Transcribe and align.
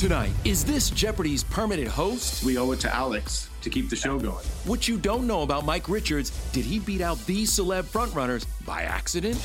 Tonight, 0.00 0.32
is 0.46 0.64
this 0.64 0.88
Jeopardy's 0.88 1.44
permanent 1.44 1.86
host? 1.86 2.42
We 2.42 2.56
owe 2.56 2.70
it 2.70 2.80
to 2.80 2.94
Alex 2.94 3.50
to 3.60 3.68
keep 3.68 3.90
the 3.90 3.96
show 3.96 4.18
going. 4.18 4.42
What 4.64 4.88
you 4.88 4.96
don't 4.96 5.26
know 5.26 5.42
about 5.42 5.66
Mike 5.66 5.90
Richards, 5.90 6.30
did 6.52 6.64
he 6.64 6.78
beat 6.78 7.02
out 7.02 7.18
these 7.26 7.50
celeb 7.50 7.82
frontrunners 7.82 8.46
by 8.64 8.84
accident? 8.84 9.38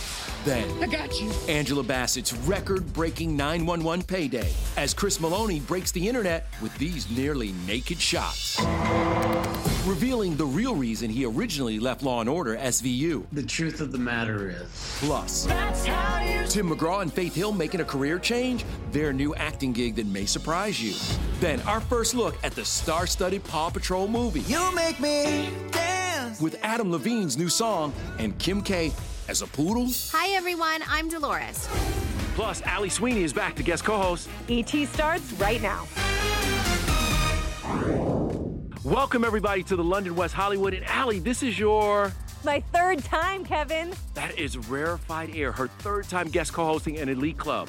Then, 0.45 0.65
I 0.81 0.87
got 0.87 1.19
you. 1.19 1.29
Angela 1.49 1.83
Bassett's 1.83 2.31
record 2.47 2.93
breaking 2.93 3.35
911 3.35 4.05
payday 4.05 4.53
as 4.77 4.93
Chris 4.93 5.17
Meloni 5.17 5.59
breaks 5.67 5.91
the 5.91 6.07
internet 6.07 6.47
with 6.61 6.73
these 6.77 7.11
nearly 7.11 7.51
naked 7.67 7.99
shots. 7.99 8.57
Revealing 9.85 10.35
the 10.35 10.45
real 10.45 10.73
reason 10.75 11.11
he 11.11 11.25
originally 11.25 11.77
left 11.77 12.01
Law 12.01 12.19
and 12.19 12.27
Order 12.27 12.55
SVU. 12.55 13.23
The 13.33 13.43
truth 13.43 13.81
of 13.81 13.91
the 13.91 13.99
matter 13.99 14.49
is. 14.49 14.97
Plus, 14.99 15.45
Tim 16.51 16.71
McGraw 16.71 17.03
and 17.03 17.13
Faith 17.13 17.35
Hill 17.35 17.51
making 17.51 17.81
a 17.81 17.85
career 17.85 18.17
change, 18.17 18.65
their 18.91 19.13
new 19.13 19.35
acting 19.35 19.73
gig 19.73 19.93
that 19.97 20.07
may 20.07 20.25
surprise 20.25 20.81
you. 20.81 20.95
Then, 21.39 21.61
our 21.61 21.79
first 21.79 22.15
look 22.15 22.35
at 22.43 22.53
the 22.53 22.65
star 22.65 23.05
studded 23.05 23.43
Paw 23.43 23.69
Patrol 23.69 24.07
movie. 24.07 24.39
You 24.51 24.73
make 24.73 24.99
me 24.99 25.51
dance. 25.69 26.41
With 26.41 26.57
Adam 26.63 26.91
Levine's 26.91 27.37
new 27.37 27.49
song 27.49 27.93
and 28.17 28.35
Kim 28.39 28.63
K 28.63 28.91
as 29.27 29.43
a 29.43 29.47
poodle. 29.47 29.87
Hi, 30.13 30.35
everyone. 30.35 30.81
I'm 30.87 31.09
Dolores. 31.09 31.67
Plus, 32.33 32.63
Ali 32.67 32.89
Sweeney 32.89 33.23
is 33.23 33.33
back 33.33 33.55
to 33.57 33.61
guest 33.61 33.83
co 33.83 33.97
host. 33.97 34.29
ET 34.49 34.67
starts 34.87 35.31
right 35.33 35.61
now. 35.61 35.85
Welcome, 38.85 39.23
everybody, 39.25 39.63
to 39.63 39.75
the 39.75 39.83
London 39.83 40.15
West 40.15 40.35
Hollywood. 40.35 40.75
And 40.75 40.85
Ali, 40.85 41.17
this 41.17 41.41
is 41.41 41.57
your. 41.57 42.13
My 42.43 42.59
third 42.71 43.03
time, 43.03 43.43
Kevin. 43.43 43.91
That 44.13 44.37
is 44.37 44.59
rarefied 44.59 45.35
air. 45.35 45.51
Her 45.51 45.67
third 45.67 46.07
time 46.07 46.27
guest 46.27 46.53
co 46.53 46.67
hosting 46.67 46.99
an 46.99 47.09
elite 47.09 47.39
club. 47.39 47.67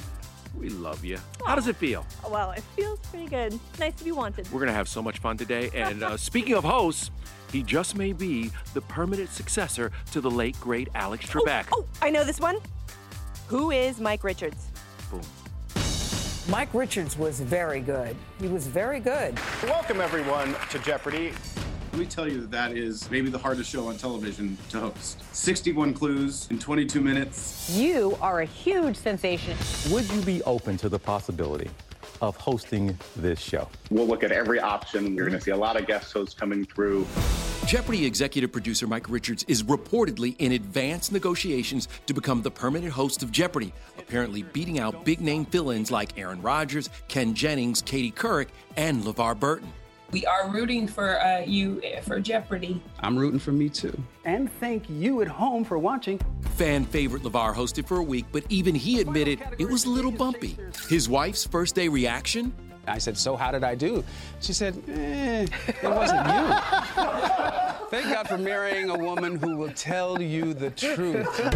We 0.55 0.69
love 0.69 1.03
you. 1.03 1.17
How 1.43 1.55
does 1.55 1.67
it 1.67 1.75
feel? 1.75 2.05
Well, 2.29 2.51
it 2.51 2.61
feels 2.75 2.99
pretty 2.99 3.25
good. 3.25 3.59
Nice 3.79 3.95
to 3.95 4.03
be 4.03 4.11
wanted. 4.11 4.45
We're 4.51 4.59
going 4.59 4.67
to 4.67 4.73
have 4.73 4.87
so 4.87 5.01
much 5.01 5.17
fun 5.17 5.37
today. 5.37 5.71
And 5.73 6.03
uh, 6.03 6.17
speaking 6.17 6.53
of 6.53 6.63
hosts, 6.63 7.09
he 7.51 7.63
just 7.63 7.95
may 7.95 8.13
be 8.13 8.51
the 8.75 8.81
permanent 8.81 9.31
successor 9.31 9.91
to 10.11 10.21
the 10.21 10.29
late, 10.29 10.59
great 10.61 10.87
Alex 10.93 11.25
Trebek. 11.25 11.65
Oh, 11.71 11.83
oh, 11.83 11.85
I 11.99 12.11
know 12.11 12.25
this 12.25 12.39
one. 12.39 12.57
Who 13.47 13.71
is 13.71 13.99
Mike 13.99 14.23
Richards? 14.23 14.67
Boom. 15.09 15.21
Mike 16.49 16.73
Richards 16.73 17.17
was 17.17 17.41
very 17.41 17.81
good. 17.81 18.15
He 18.39 18.47
was 18.47 18.67
very 18.67 19.01
good. 19.01 19.37
Welcome, 19.63 19.99
everyone, 19.99 20.55
to 20.69 20.79
Jeopardy! 20.79 21.33
Let 21.91 21.99
me 21.99 22.05
tell 22.05 22.25
you 22.25 22.39
that 22.39 22.51
that 22.51 22.71
is 22.71 23.11
maybe 23.11 23.29
the 23.29 23.37
hardest 23.37 23.69
show 23.69 23.87
on 23.87 23.97
television 23.97 24.57
to 24.69 24.79
host. 24.79 25.21
61 25.35 25.93
clues 25.93 26.47
in 26.49 26.57
22 26.57 27.01
minutes. 27.01 27.69
You 27.71 28.17
are 28.21 28.41
a 28.41 28.45
huge 28.45 28.95
sensation. 28.95 29.57
Would 29.91 30.09
you 30.09 30.21
be 30.21 30.41
open 30.43 30.77
to 30.77 30.87
the 30.87 30.99
possibility 30.99 31.69
of 32.21 32.37
hosting 32.37 32.97
this 33.17 33.41
show? 33.41 33.67
We'll 33.89 34.07
look 34.07 34.23
at 34.23 34.31
every 34.31 34.61
option. 34.61 35.15
You're 35.15 35.25
going 35.27 35.37
to 35.37 35.43
see 35.43 35.51
a 35.51 35.57
lot 35.57 35.77
of 35.77 35.85
guest 35.85 36.13
hosts 36.13 36.33
coming 36.33 36.63
through. 36.63 37.05
Jeopardy 37.67 38.05
executive 38.05 38.53
producer 38.53 38.87
Mike 38.87 39.09
Richards 39.09 39.43
is 39.49 39.61
reportedly 39.63 40.37
in 40.39 40.53
advanced 40.53 41.11
negotiations 41.11 41.89
to 42.05 42.13
become 42.13 42.41
the 42.41 42.49
permanent 42.49 42.93
host 42.93 43.23
of 43.23 43.29
Jeopardy, 43.29 43.73
apparently 43.97 44.43
beating 44.43 44.79
out 44.79 45.03
big 45.03 45.19
name 45.19 45.43
fill 45.43 45.71
ins 45.71 45.91
like 45.91 46.17
Aaron 46.17 46.41
Rodgers, 46.41 46.89
Ken 47.09 47.33
Jennings, 47.33 47.81
Katie 47.81 48.09
Couric, 48.09 48.47
and 48.77 49.03
LeVar 49.03 49.37
Burton. 49.37 49.73
We 50.11 50.25
are 50.25 50.49
rooting 50.49 50.87
for 50.87 51.19
uh, 51.19 51.39
you 51.41 51.81
for 52.03 52.21
Jeopardy. 52.21 52.81
I'm 53.01 53.19
rooting 53.19 53.39
for 53.39 53.51
me 53.51 53.67
too. 53.67 54.01
And 54.23 54.49
thank 54.61 54.89
you 54.89 55.21
at 55.21 55.27
home 55.27 55.65
for 55.65 55.77
watching. 55.77 56.21
Fan 56.55 56.85
favorite 56.85 57.23
LeVar 57.23 57.53
hosted 57.53 57.85
for 57.85 57.97
a 57.97 58.03
week, 58.03 58.27
but 58.31 58.45
even 58.47 58.75
he 58.75 59.01
admitted 59.01 59.41
it 59.59 59.69
was 59.69 59.83
a 59.83 59.89
little 59.89 60.11
bumpy. 60.11 60.57
His 60.87 61.09
wife's 61.09 61.45
first 61.45 61.75
day 61.75 61.89
reaction? 61.89 62.53
I 62.87 62.97
said, 62.99 63.17
So 63.17 63.35
how 63.35 63.51
did 63.51 63.65
I 63.65 63.75
do? 63.75 64.03
She 64.39 64.53
said, 64.53 64.81
Eh, 64.87 65.45
it 65.67 65.83
wasn't 65.83 66.25
you. 66.27 67.26
Thank 67.89 68.07
God 68.07 68.27
for 68.27 68.37
marrying 68.37 68.89
a 68.89 68.97
woman 68.97 69.37
who 69.37 69.55
will 69.55 69.71
tell 69.71 70.21
you 70.21 70.53
the 70.53 70.71
truth. 70.71 71.55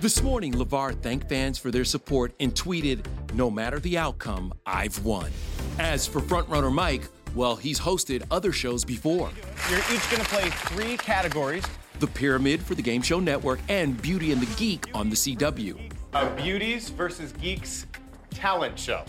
This 0.00 0.22
morning, 0.22 0.52
LeVar 0.52 1.00
thanked 1.00 1.26
fans 1.26 1.56
for 1.56 1.70
their 1.70 1.86
support 1.86 2.34
and 2.38 2.54
tweeted, 2.54 3.06
No 3.32 3.50
matter 3.50 3.80
the 3.80 3.96
outcome, 3.96 4.52
I've 4.66 5.02
won. 5.04 5.30
As 5.78 6.06
for 6.06 6.20
frontrunner 6.20 6.70
Mike, 6.70 7.08
well, 7.34 7.56
he's 7.56 7.80
hosted 7.80 8.24
other 8.30 8.52
shows 8.52 8.84
before. 8.84 9.30
You're 9.70 9.78
each 9.78 10.10
going 10.10 10.22
to 10.22 10.28
play 10.28 10.50
three 10.50 10.98
categories 10.98 11.64
The 11.98 12.08
Pyramid 12.08 12.60
for 12.60 12.74
the 12.74 12.82
Game 12.82 13.00
Show 13.00 13.18
Network 13.18 13.60
and 13.70 14.00
Beauty 14.02 14.32
and 14.32 14.42
the 14.42 14.54
Geek 14.56 14.86
on 14.94 15.08
the 15.08 15.16
CW. 15.16 15.92
a 16.12 16.18
uh, 16.18 16.36
Beauties 16.36 16.90
versus 16.90 17.32
Geeks 17.32 17.86
talent 18.30 18.78
show. 18.78 19.04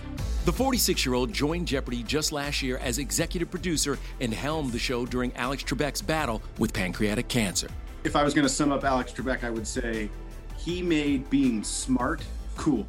The 0.46 0.52
46 0.52 1.06
year 1.06 1.14
old 1.16 1.32
joined 1.32 1.68
Jeopardy 1.68 2.04
just 2.04 2.32
last 2.32 2.62
year 2.62 2.78
as 2.78 2.98
executive 2.98 3.52
producer 3.52 4.00
and 4.20 4.34
helmed 4.34 4.72
the 4.72 4.80
show 4.80 5.06
during 5.06 5.36
Alex 5.36 5.64
Trebek's 5.64 6.02
battle 6.02 6.42
with 6.58 6.74
pancreatic 6.74 7.28
cancer. 7.28 7.68
If 8.04 8.16
I 8.16 8.24
was 8.24 8.34
going 8.34 8.48
to 8.48 8.54
sum 8.54 8.72
up 8.72 8.84
Alex 8.84 9.12
Trebek, 9.14 9.44
I 9.44 9.52
would 9.52 9.68
say 9.68 10.10
he 10.58 10.82
made 10.82 11.30
being 11.30 11.64
smart 11.64 12.24
cool. 12.56 12.86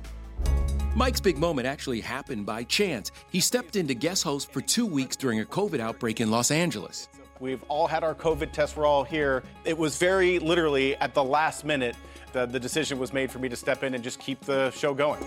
Mike's 0.95 1.21
big 1.21 1.39
moment 1.39 1.67
actually 1.67 2.01
happened 2.01 2.45
by 2.45 2.65
chance. 2.65 3.13
He 3.31 3.41
stepped 3.41 3.77
into 3.77 3.95
guest 3.95 4.25
host 4.25 4.53
for 4.53 4.61
two 4.61 4.85
weeks 4.85 5.17
during 5.17 5.41
a 5.41 5.45
COVID 5.45 5.81
outbreak 5.81 6.21
in 6.21 6.31
Los 6.31 6.51
Angeles. 6.51 7.09
We've 7.41 7.63
all 7.65 7.87
had 7.87 8.05
our 8.05 8.15
COVID 8.15 8.53
tests. 8.53 8.77
We're 8.77 8.87
all 8.87 9.03
here. 9.03 9.43
It 9.65 9.77
was 9.77 9.97
very 9.97 10.39
literally 10.39 10.95
at 10.97 11.15
the 11.15 11.25
last 11.25 11.65
minute 11.65 11.97
that 12.33 12.53
the 12.53 12.61
decision 12.61 12.99
was 12.99 13.13
made 13.13 13.31
for 13.31 13.39
me 13.39 13.49
to 13.49 13.57
step 13.57 13.83
in 13.83 13.95
and 13.95 14.05
just 14.05 14.21
keep 14.21 14.41
the 14.43 14.71
show 14.71 14.95
going. 14.95 15.23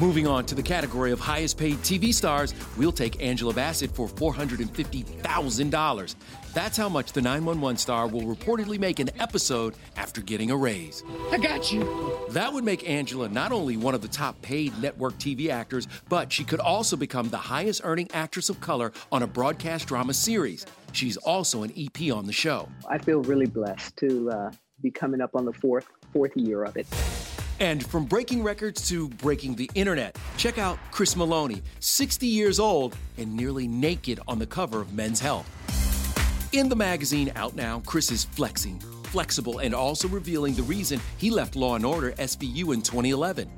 Moving 0.00 0.26
on 0.28 0.46
to 0.46 0.54
the 0.54 0.62
category 0.62 1.10
of 1.10 1.18
highest 1.18 1.58
paid 1.58 1.74
TV 1.78 2.14
stars, 2.14 2.54
we'll 2.76 2.92
take 2.92 3.20
Angela 3.20 3.52
Bassett 3.52 3.90
for 3.90 4.06
$450,000. 4.06 6.14
That's 6.54 6.76
how 6.76 6.88
much 6.88 7.10
the 7.10 7.20
911 7.20 7.78
star 7.78 8.06
will 8.06 8.22
reportedly 8.22 8.78
make 8.78 9.00
an 9.00 9.10
episode 9.18 9.74
after 9.96 10.20
getting 10.20 10.52
a 10.52 10.56
raise. 10.56 11.02
I 11.32 11.38
got 11.38 11.72
you. 11.72 12.16
That 12.30 12.52
would 12.52 12.62
make 12.62 12.88
Angela 12.88 13.28
not 13.28 13.50
only 13.50 13.76
one 13.76 13.92
of 13.92 14.00
the 14.00 14.06
top 14.06 14.40
paid 14.40 14.72
network 14.80 15.14
TV 15.14 15.50
actors, 15.50 15.88
but 16.08 16.32
she 16.32 16.44
could 16.44 16.60
also 16.60 16.96
become 16.96 17.28
the 17.28 17.36
highest 17.36 17.80
earning 17.82 18.08
actress 18.12 18.48
of 18.48 18.60
color 18.60 18.92
on 19.10 19.24
a 19.24 19.26
broadcast 19.26 19.88
drama 19.88 20.14
series. 20.14 20.64
She's 20.92 21.16
also 21.16 21.64
an 21.64 21.72
EP 21.76 22.12
on 22.12 22.24
the 22.24 22.32
show. 22.32 22.68
I 22.88 22.98
feel 22.98 23.22
really 23.22 23.46
blessed 23.46 23.96
to 23.96 24.30
uh, 24.30 24.52
be 24.80 24.92
coming 24.92 25.20
up 25.20 25.34
on 25.34 25.44
the 25.44 25.52
fourth 25.52 25.88
fourth 26.12 26.36
year 26.36 26.62
of 26.62 26.76
it. 26.76 26.86
And 27.60 27.84
from 27.84 28.04
breaking 28.04 28.42
records 28.44 28.88
to 28.88 29.08
breaking 29.08 29.56
the 29.56 29.70
internet, 29.74 30.16
check 30.36 30.58
out 30.58 30.78
Chris 30.92 31.14
Meloni, 31.14 31.62
60 31.80 32.26
years 32.26 32.60
old 32.60 32.96
and 33.16 33.36
nearly 33.36 33.66
naked 33.66 34.20
on 34.28 34.38
the 34.38 34.46
cover 34.46 34.80
of 34.80 34.92
Men's 34.92 35.18
Health. 35.18 35.46
In 36.52 36.68
the 36.68 36.76
magazine 36.76 37.32
out 37.34 37.56
now, 37.56 37.82
Chris 37.84 38.10
is 38.10 38.24
flexing, 38.24 38.78
flexible, 39.04 39.58
and 39.58 39.74
also 39.74 40.08
revealing 40.08 40.54
the 40.54 40.62
reason 40.62 41.00
he 41.18 41.30
left 41.30 41.56
Law 41.56 41.74
and 41.74 41.84
Order 41.84 42.12
SVU 42.12 42.72
in 42.72 42.80
2011. 42.80 43.50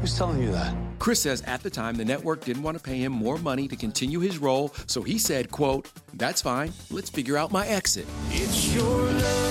Who's 0.00 0.16
telling 0.16 0.42
you 0.42 0.52
that? 0.52 0.76
Chris 0.98 1.22
says 1.22 1.42
at 1.42 1.62
the 1.62 1.70
time 1.70 1.96
the 1.96 2.04
network 2.04 2.44
didn't 2.44 2.62
want 2.62 2.76
to 2.76 2.82
pay 2.82 2.98
him 2.98 3.12
more 3.12 3.38
money 3.38 3.66
to 3.68 3.76
continue 3.76 4.20
his 4.20 4.38
role, 4.38 4.72
so 4.86 5.02
he 5.02 5.18
said, 5.18 5.50
quote, 5.50 5.90
"That's 6.14 6.42
fine. 6.42 6.72
Let's 6.90 7.08
figure 7.08 7.36
out 7.36 7.50
my 7.50 7.66
exit." 7.66 8.06
It's 8.30 8.74
your 8.74 9.10
love. 9.12 9.45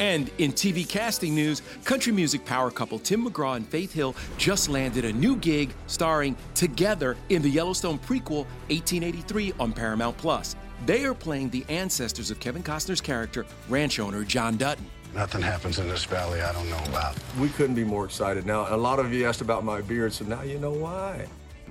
And 0.00 0.30
in 0.38 0.52
TV 0.52 0.88
casting 0.88 1.34
news, 1.34 1.60
country 1.84 2.10
music 2.12 2.44
power 2.46 2.70
couple 2.70 2.98
Tim 2.98 3.26
McGraw 3.26 3.56
and 3.56 3.68
Faith 3.68 3.92
Hill 3.92 4.16
just 4.38 4.70
landed 4.70 5.04
a 5.04 5.12
new 5.12 5.36
gig 5.36 5.72
starring 5.86 6.36
together 6.54 7.16
in 7.28 7.42
the 7.42 7.50
Yellowstone 7.50 7.98
prequel 7.98 8.46
1883 8.68 9.52
on 9.60 9.72
Paramount 9.72 10.16
Plus. 10.16 10.56
They 10.86 11.04
are 11.04 11.14
playing 11.14 11.50
the 11.50 11.66
ancestors 11.68 12.30
of 12.30 12.40
Kevin 12.40 12.62
Costner's 12.62 13.02
character, 13.02 13.44
ranch 13.68 14.00
owner 14.00 14.24
John 14.24 14.56
Dutton. 14.56 14.86
Nothing 15.14 15.42
happens 15.42 15.78
in 15.78 15.88
this 15.88 16.04
valley 16.04 16.40
I 16.40 16.52
don't 16.52 16.70
know 16.70 16.82
about. 16.88 17.16
We 17.38 17.50
couldn't 17.50 17.74
be 17.74 17.84
more 17.84 18.06
excited. 18.06 18.46
Now, 18.46 18.74
a 18.74 18.76
lot 18.76 19.00
of 19.00 19.12
you 19.12 19.26
asked 19.26 19.42
about 19.42 19.64
my 19.64 19.82
beard, 19.82 20.12
so 20.14 20.24
now 20.24 20.42
you 20.42 20.58
know 20.58 20.70
why. 20.70 21.26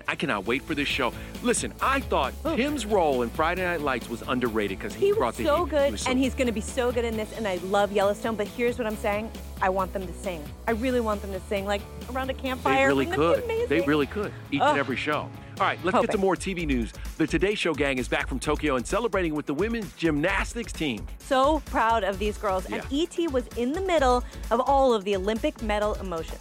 I 0.09 0.15
cannot 0.15 0.47
wait 0.47 0.63
for 0.63 0.73
this 0.73 0.87
show. 0.87 1.13
Listen, 1.43 1.71
I 1.83 1.99
thought 1.99 2.33
oh. 2.43 2.55
Tim's 2.55 2.83
role 2.83 3.21
in 3.21 3.29
Friday 3.29 3.63
Night 3.63 3.81
Lights 3.81 4.09
was 4.09 4.23
underrated 4.27 4.79
because 4.79 4.95
he, 4.95 5.05
He 5.05 5.11
brought 5.13 5.35
the 5.35 5.43
so 5.43 5.65
heat. 5.65 5.69
good, 5.69 5.85
He 5.85 5.91
was 5.91 6.01
so 6.01 6.09
and 6.09 6.17
he's 6.17 6.33
going 6.33 6.47
to 6.47 6.51
be 6.51 6.61
so 6.61 6.91
good 6.91 7.05
in 7.05 7.15
this. 7.15 7.31
And 7.33 7.47
I 7.47 7.57
love 7.57 7.91
Yellowstone, 7.91 8.35
but 8.35 8.47
here's 8.47 8.79
what 8.79 8.87
I'm 8.87 8.95
saying: 8.95 9.29
I 9.61 9.69
want 9.69 9.93
them 9.93 10.07
to 10.07 10.13
sing. 10.13 10.43
I 10.67 10.71
really 10.71 10.99
want 10.99 11.21
them 11.21 11.31
to 11.31 11.39
sing, 11.41 11.67
like 11.67 11.81
around 12.11 12.31
a 12.31 12.33
campfire. 12.33 12.75
They 12.75 12.85
really 12.87 13.05
Wouldn't 13.05 13.35
that 13.35 13.47
be 13.47 13.53
could. 13.59 13.69
They 13.69 13.81
really 13.81 14.07
could. 14.07 14.33
Each 14.51 14.61
Ugh. 14.61 14.69
and 14.71 14.79
every 14.79 14.95
show. 14.95 15.29
All 15.59 15.65
right, 15.65 15.77
let's 15.83 15.99
get 15.99 16.09
to 16.11 16.17
more 16.17 16.35
TV 16.35 16.65
news. 16.65 16.91
The 17.17 17.27
Today 17.27 17.53
Show 17.53 17.75
gang 17.75 17.99
is 17.99 18.07
back 18.07 18.27
from 18.27 18.39
Tokyo 18.39 18.77
and 18.77 18.87
celebrating 18.87 19.35
with 19.35 19.45
the 19.45 19.53
women's 19.53 19.93
gymnastics 19.93 20.73
team. 20.73 21.05
So 21.19 21.59
proud 21.65 22.03
of 22.03 22.17
these 22.17 22.35
girls, 22.37 22.65
and 22.65 22.81
ET 22.91 23.31
was 23.31 23.45
in 23.57 23.73
the 23.73 23.81
middle 23.81 24.23
of 24.49 24.59
all 24.61 24.91
of 24.95 25.03
the 25.03 25.15
Olympic 25.15 25.61
medal 25.61 25.93
emotion. 25.95 26.39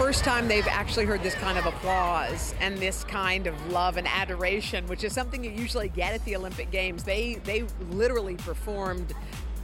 First 0.00 0.24
time 0.24 0.48
they've 0.48 0.66
actually 0.66 1.04
heard 1.04 1.22
this 1.22 1.34
kind 1.34 1.58
of 1.58 1.66
applause 1.66 2.54
and 2.58 2.78
this 2.78 3.04
kind 3.04 3.46
of 3.46 3.70
love 3.70 3.98
and 3.98 4.08
adoration, 4.08 4.86
which 4.86 5.04
is 5.04 5.12
something 5.12 5.44
you 5.44 5.50
usually 5.50 5.90
get 5.90 6.14
at 6.14 6.24
the 6.24 6.34
Olympic 6.34 6.70
Games. 6.70 7.04
They 7.04 7.34
they 7.44 7.64
literally 7.90 8.36
performed 8.36 9.12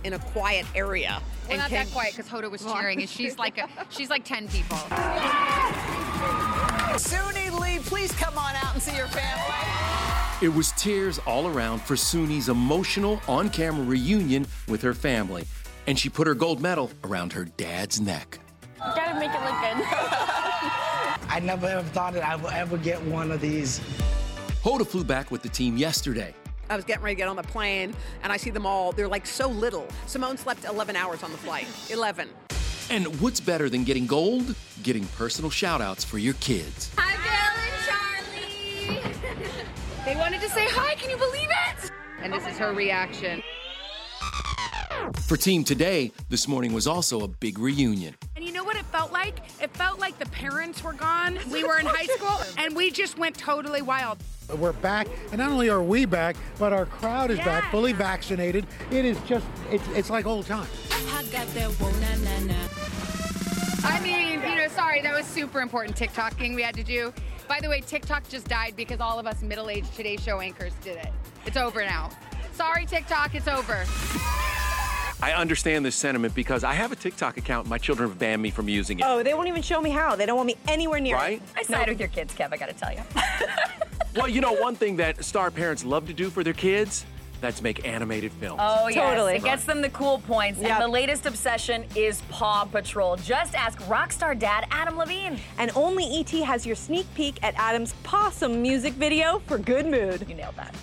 in 0.05 0.13
a 0.13 0.19
quiet 0.19 0.67
area. 0.75 1.23
Well, 1.49 1.57
not 1.57 1.71
that 1.71 1.91
quiet 1.91 2.15
because 2.15 2.31
Hoda 2.31 2.51
was 2.51 2.63
cheering, 2.63 3.01
and 3.01 3.09
she's 3.09 3.39
like 3.39 3.57
a, 3.57 3.67
she's 3.89 4.11
like 4.11 4.27
ten 4.27 4.47
people. 4.49 4.77
Suni 6.97 7.59
Lee, 7.59 7.79
please 7.79 8.13
come 8.13 8.37
on 8.37 8.57
out 8.57 8.75
and 8.75 8.83
see 8.83 8.95
your 8.95 9.09
family. 9.09 10.47
It 10.47 10.55
was 10.55 10.71
tears 10.73 11.19
all 11.21 11.47
around 11.47 11.81
for 11.81 11.95
Suni's 11.95 12.51
emotional 12.51 13.23
on 13.27 13.49
camera 13.49 13.87
reunion 13.87 14.47
with 14.69 14.83
her 14.83 14.93
family, 14.93 15.47
and 15.87 15.99
she 15.99 16.11
put 16.11 16.27
her 16.27 16.35
gold 16.35 16.61
medal 16.61 16.91
around 17.05 17.33
her 17.33 17.47
dad's 17.47 18.03
neck. 18.03 18.39
Gotta 18.79 19.19
make 19.19 19.31
it 19.31 19.41
look 19.43 19.61
good. 19.61 19.87
I 21.29 21.41
never 21.43 21.67
ever 21.67 21.89
thought 21.89 22.15
that 22.15 22.25
I 22.25 22.37
would 22.37 22.53
ever 22.53 22.77
get 22.77 23.03
one 23.03 23.31
of 23.31 23.41
these. 23.41 23.81
Hoda 24.63 24.87
flew 24.87 25.05
back 25.05 25.31
with 25.31 25.43
the 25.43 25.49
team 25.49 25.77
yesterday. 25.77 26.35
I 26.69 26.77
was 26.77 26.85
getting 26.85 27.05
ready 27.05 27.15
to 27.15 27.19
get 27.19 27.29
on 27.29 27.37
the 27.37 27.43
plane 27.43 27.95
and 28.23 28.33
I 28.33 28.37
see 28.37 28.51
them 28.51 28.67
all. 28.67 28.93
They're 28.93 29.09
like 29.09 29.27
so 29.27 29.49
little. 29.49 29.87
Simone 30.07 30.37
slept 30.37 30.65
11 30.65 30.97
hours 30.97 31.23
on 31.23 31.31
the 31.31 31.39
flight. 31.39 31.67
11. 31.91 32.29
And 32.91 33.21
what's 33.21 33.41
better 33.41 33.69
than 33.69 33.85
getting 33.85 34.07
gold? 34.07 34.55
Getting 34.83 35.07
personal 35.09 35.51
shout 35.51 35.81
outs 35.81 36.05
for 36.05 36.19
your 36.19 36.35
kids. 36.35 36.91
Hi, 36.99 37.17
Bill 37.23 38.43
and 38.43 39.03
Charlie. 39.03 39.03
they 40.05 40.17
wanted 40.17 40.41
to 40.41 40.49
say 40.51 40.67
hi. 40.69 40.95
Can 40.97 41.11
you 41.11 41.17
believe 41.17 41.49
it? 41.49 41.91
And 42.23 42.33
this 42.33 42.47
is 42.47 42.59
her 42.59 42.73
reaction. 42.73 43.43
For 45.27 45.37
Team 45.37 45.65
Today, 45.65 46.13
this 46.29 46.49
morning 46.49 46.73
was 46.73 46.87
also 46.87 47.21
a 47.21 47.29
big 47.29 47.59
reunion. 47.59 48.15
Felt 49.07 49.13
like? 49.13 49.39
It 49.63 49.71
felt 49.77 49.99
like 49.99 50.19
the 50.19 50.27
parents 50.27 50.83
were 50.83 50.93
gone. 50.93 51.39
We 51.51 51.65
were 51.65 51.79
in 51.79 51.87
high 51.87 52.07
school, 52.07 52.41
and 52.59 52.75
we 52.75 52.91
just 52.91 53.19
went 53.19 53.37
totally 53.37 53.83
wild. 53.83 54.19
We're 54.59 54.73
back, 54.73 55.09
and 55.33 55.39
not 55.39 55.51
only 55.51 55.69
are 55.69 55.83
we 55.83 56.05
back, 56.05 56.37
but 56.59 56.73
our 56.73 56.87
crowd 56.87 57.31
is 57.31 57.39
back, 57.39 57.71
fully 57.71 57.93
vaccinated. 57.93 58.67
It 58.93 59.05
is 59.05 59.19
just, 59.23 59.47
it's, 59.71 59.87
it's 59.89 60.11
like 60.11 60.27
old 60.27 60.47
times. 60.47 60.71
I 63.85 64.01
mean, 64.01 64.41
you 64.41 64.57
know, 64.57 64.69
sorry, 64.69 65.03
that 65.03 65.15
was 65.15 65.27
super 65.27 65.61
important 65.61 65.97
TikToking 65.97 66.55
we 66.55 66.63
had 66.63 66.75
to 66.77 66.85
do. 66.85 67.13
By 67.49 67.61
the 67.61 67.69
way, 67.69 67.81
TikTok 67.81 68.29
just 68.29 68.49
died 68.49 68.75
because 68.77 69.01
all 69.01 69.19
of 69.19 69.27
us 69.27 69.43
middle-aged 69.43 69.95
Today 69.95 70.17
Show 70.17 70.41
anchors 70.41 70.73
did 70.83 70.97
it. 70.97 71.13
It's 71.45 71.57
over 71.57 71.81
now. 71.85 72.11
Sorry, 72.53 72.87
TikTok, 72.87 73.35
it's 73.35 73.49
over. 73.49 73.85
I 75.23 75.33
understand 75.33 75.85
this 75.85 75.97
sentiment 75.97 76.35
because 76.35 76.63
I 76.63 76.75
have 76.75 76.93
a 76.93 76.97
TikTok 76.97 77.37
account. 77.39 77.67
My 77.69 77.79
children 77.79 78.09
have 78.09 78.19
banned 78.19 78.43
me 78.43 78.51
from 78.51 78.69
using 78.69 78.99
it. 78.99 79.05
Oh, 79.07 79.23
they 79.23 79.33
won't 79.35 79.49
even 79.49 79.63
show 79.63 79.81
me 79.81 79.91
how. 79.91 80.15
They 80.15 80.27
don't 80.27 80.37
want 80.37 80.47
me 80.47 80.57
anywhere 80.69 81.01
near 81.01 81.17
Right? 81.17 81.39
it. 81.41 81.49
I 81.57 81.63
side 81.63 81.89
with 81.89 81.99
your 81.99 82.09
kids, 82.09 82.35
Kev, 82.35 82.53
I 82.53 82.57
gotta 82.57 82.73
tell 82.75 82.93
you. 82.93 83.01
Well, 84.17 84.29
you 84.29 84.41
know, 84.41 84.55
one 84.55 84.75
thing 84.77 84.97
that 84.97 85.23
star 85.23 85.51
parents 85.51 85.85
love 85.85 86.07
to 86.07 86.15
do 86.15 86.31
for 86.31 86.43
their 86.43 86.55
kids, 86.55 87.05
that's 87.43 87.61
make 87.61 87.87
animated 87.87 88.33
films. 88.33 88.59
Oh, 88.65 88.89
yes. 88.89 88.97
Totally. 88.97 89.35
It 89.37 89.45
gets 89.45 89.65
them 89.65 89.83
the 89.83 89.91
cool 89.91 90.21
points. 90.21 90.59
Yep. 90.59 90.71
And 90.71 90.83
the 90.83 90.89
latest 90.89 91.27
obsession 91.27 91.85
is 91.95 92.23
Paw 92.31 92.65
Patrol. 92.65 93.17
Just 93.17 93.55
ask 93.55 93.79
rock 93.91 94.13
star 94.13 94.35
dad 94.35 94.67
Adam 94.71 94.97
Levine. 94.97 95.39
And 95.59 95.71
only 95.75 96.07
ET 96.19 96.31
has 96.31 96.65
your 96.65 96.77
sneak 96.77 97.05
peek 97.15 97.39
at 97.45 97.55
Adam's 97.59 97.93
Possum 98.05 98.63
music 98.63 98.95
video 98.95 99.41
for 99.47 99.59
good 99.59 99.85
mood. 99.85 100.25
You 100.27 100.35
nailed 100.35 100.57
that. 100.57 100.75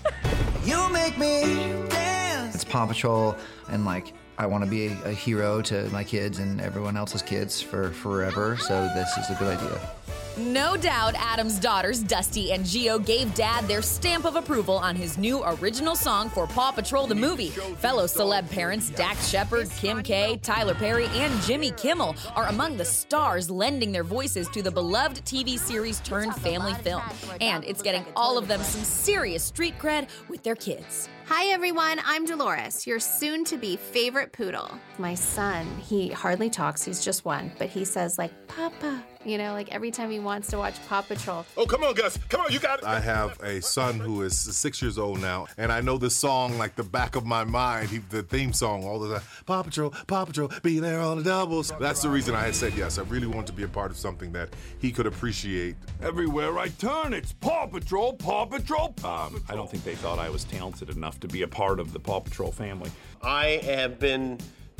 You 0.63 0.88
make 0.91 1.18
me 1.18 1.74
dance. 1.89 2.53
It's 2.53 2.63
Paw 2.63 2.86
Patrol, 2.86 3.36
and 3.69 3.83
like 3.83 4.13
I 4.38 4.45
want 4.47 4.63
to 4.63 4.69
be 4.69 4.88
a, 4.88 5.12
hero 5.12 5.62
to 5.63 5.88
my 5.89 6.03
kids 6.03 6.39
and 6.39 6.60
everyone 6.60 6.98
else's 6.98 7.22
kids 7.22 7.62
for 7.62 7.91
forever. 7.91 8.58
So 8.58 8.89
this 8.96 9.15
is 9.17 9.29
a 9.29 9.36
good 9.36 9.58
idea. 9.58 9.79
No 10.36 10.75
doubt 10.75 11.13
Adam's 11.15 11.60
daughters, 11.60 12.01
Dusty 12.01 12.53
and 12.53 12.65
Gio, 12.65 13.05
gave 13.05 13.36
Dad 13.36 13.67
their 13.67 13.84
stamp 13.84 14.25
of 14.25 14.36
approval 14.36 14.75
on 14.75 14.96
his 14.96 15.15
new 15.15 15.43
original 15.43 15.96
song 15.96 16.27
for 16.27 16.48
Paw 16.48 16.72
Patrol 16.72 17.05
the 17.05 17.13
movie. 17.13 17.50
Fellow 17.50 18.05
celeb 18.05 18.50
parents 18.50 18.89
Dax 18.89 19.29
Shepard, 19.29 19.69
Kim 19.77 20.01
K, 20.01 20.39
Tyler 20.41 20.74
Perry, 20.74 21.05
and 21.13 21.39
Jimmy 21.43 21.69
Kimmel 21.72 22.15
are 22.36 22.48
among 22.48 22.77
the 22.77 22.86
stars 22.86 23.51
lending 23.51 23.91
their 23.91 24.03
voices 24.03 24.50
to 24.50 24.63
the 24.63 24.72
beloved 24.72 25.24
TV 25.24 25.60
series 25.60 26.00
turned 26.00 26.34
family 26.38 26.74
film. 26.74 27.03
And 27.39 27.63
it's 27.63 27.84
getting 27.84 28.03
all 28.15 28.39
of 28.39 28.48
them 28.48 28.62
some 28.63 28.84
serious 28.84 29.43
street 29.43 29.77
cred 29.77 30.08
with 30.29 30.41
their 30.41 30.55
kids. 30.55 31.10
Hi 31.36 31.48
everyone, 31.48 32.00
I'm 32.06 32.25
Dolores, 32.25 32.86
your 32.86 33.00
soon 33.00 33.44
to 33.46 33.58
be 33.58 33.75
favorite 33.75 34.34
poodle. 34.34 34.70
My 35.00 35.16
son, 35.16 35.66
he 35.80 36.10
hardly 36.10 36.48
talks, 36.48 36.84
he's 36.84 37.04
just 37.04 37.25
one, 37.25 37.52
but 37.58 37.70
he 37.70 37.86
says, 37.86 38.20
like, 38.20 38.32
Papa, 38.48 39.04
you 39.25 39.40
know, 39.40 39.54
like 39.54 39.74
every 39.74 39.90
time 39.90 40.12
he 40.12 40.20
wants 40.20 40.50
to 40.50 40.58
watch 40.58 40.75
Paw 40.88 41.02
Patrol. 41.02 41.46
Oh, 41.58 41.66
come 41.66 41.84
on, 41.84 41.96
Gus. 41.96 42.20
Come 42.30 42.42
on, 42.42 42.52
you 42.52 42.60
got 42.60 42.80
it. 42.80 42.86
I 42.86 43.00
have 43.00 43.42
a 43.42 43.62
son 43.62 44.00
who 44.00 44.22
is 44.22 44.38
six 44.38 44.82
years 44.82 45.00
old 45.00 45.22
now, 45.22 45.48
and 45.58 45.72
I 45.72 45.82
know 45.82 45.98
this 45.98 46.16
song 46.16 46.58
like 46.60 46.75
the 46.75 46.84
back 46.84 47.16
of 47.16 47.25
my 47.25 47.44
mind. 47.44 47.90
He, 47.90 47.98
the 47.98 48.22
theme 48.22 48.54
song 48.54 48.84
all 48.84 49.00
the 49.00 49.16
time. 49.16 49.24
Paw 49.48 49.63
Patrol, 49.63 49.90
Paw 50.06 50.25
Patrol, 50.25 50.52
be 50.62 50.80
there 50.80 51.00
on 51.00 51.18
the 51.18 51.24
doubles. 51.24 51.72
That's 51.80 52.04
the 52.04 52.10
reason 52.10 52.36
I 52.36 52.44
had 52.44 52.56
said 52.56 52.74
yes. 52.75 53.00
I 53.00 53.04
really 53.04 53.28
wanted 53.28 53.48
to 53.48 53.54
be 53.54 53.63
a 53.63 53.68
part 53.68 53.90
of 53.90 53.98
something 53.98 54.32
that 54.34 54.50
he 54.80 54.92
could 54.92 55.08
appreciate. 55.08 55.78
Everywhere 56.02 56.60
I 56.60 56.68
turn, 56.68 57.13
it's 57.13 57.34
Paw 57.34 57.66
Patrol, 57.66 58.13
Paw 58.13 58.46
Patrol, 58.46 58.90
Paw 58.90 59.30
Patrol. 59.30 59.38
Um, 59.38 59.44
I 59.50 59.56
don't 59.56 59.72
think 59.72 59.84
they 59.84 59.96
thought 59.96 60.20
I 60.20 60.30
was 60.30 60.44
talented 60.44 60.90
enough 60.90 61.20
to 61.24 61.27
be 61.30 61.42
a 61.44 61.48
part 61.48 61.80
of 61.80 61.94
the 61.94 62.00
Paw 62.00 62.20
Patrol 62.20 62.51
family. 62.51 62.92
I 63.22 63.62
have 63.63 63.98
been 63.98 64.38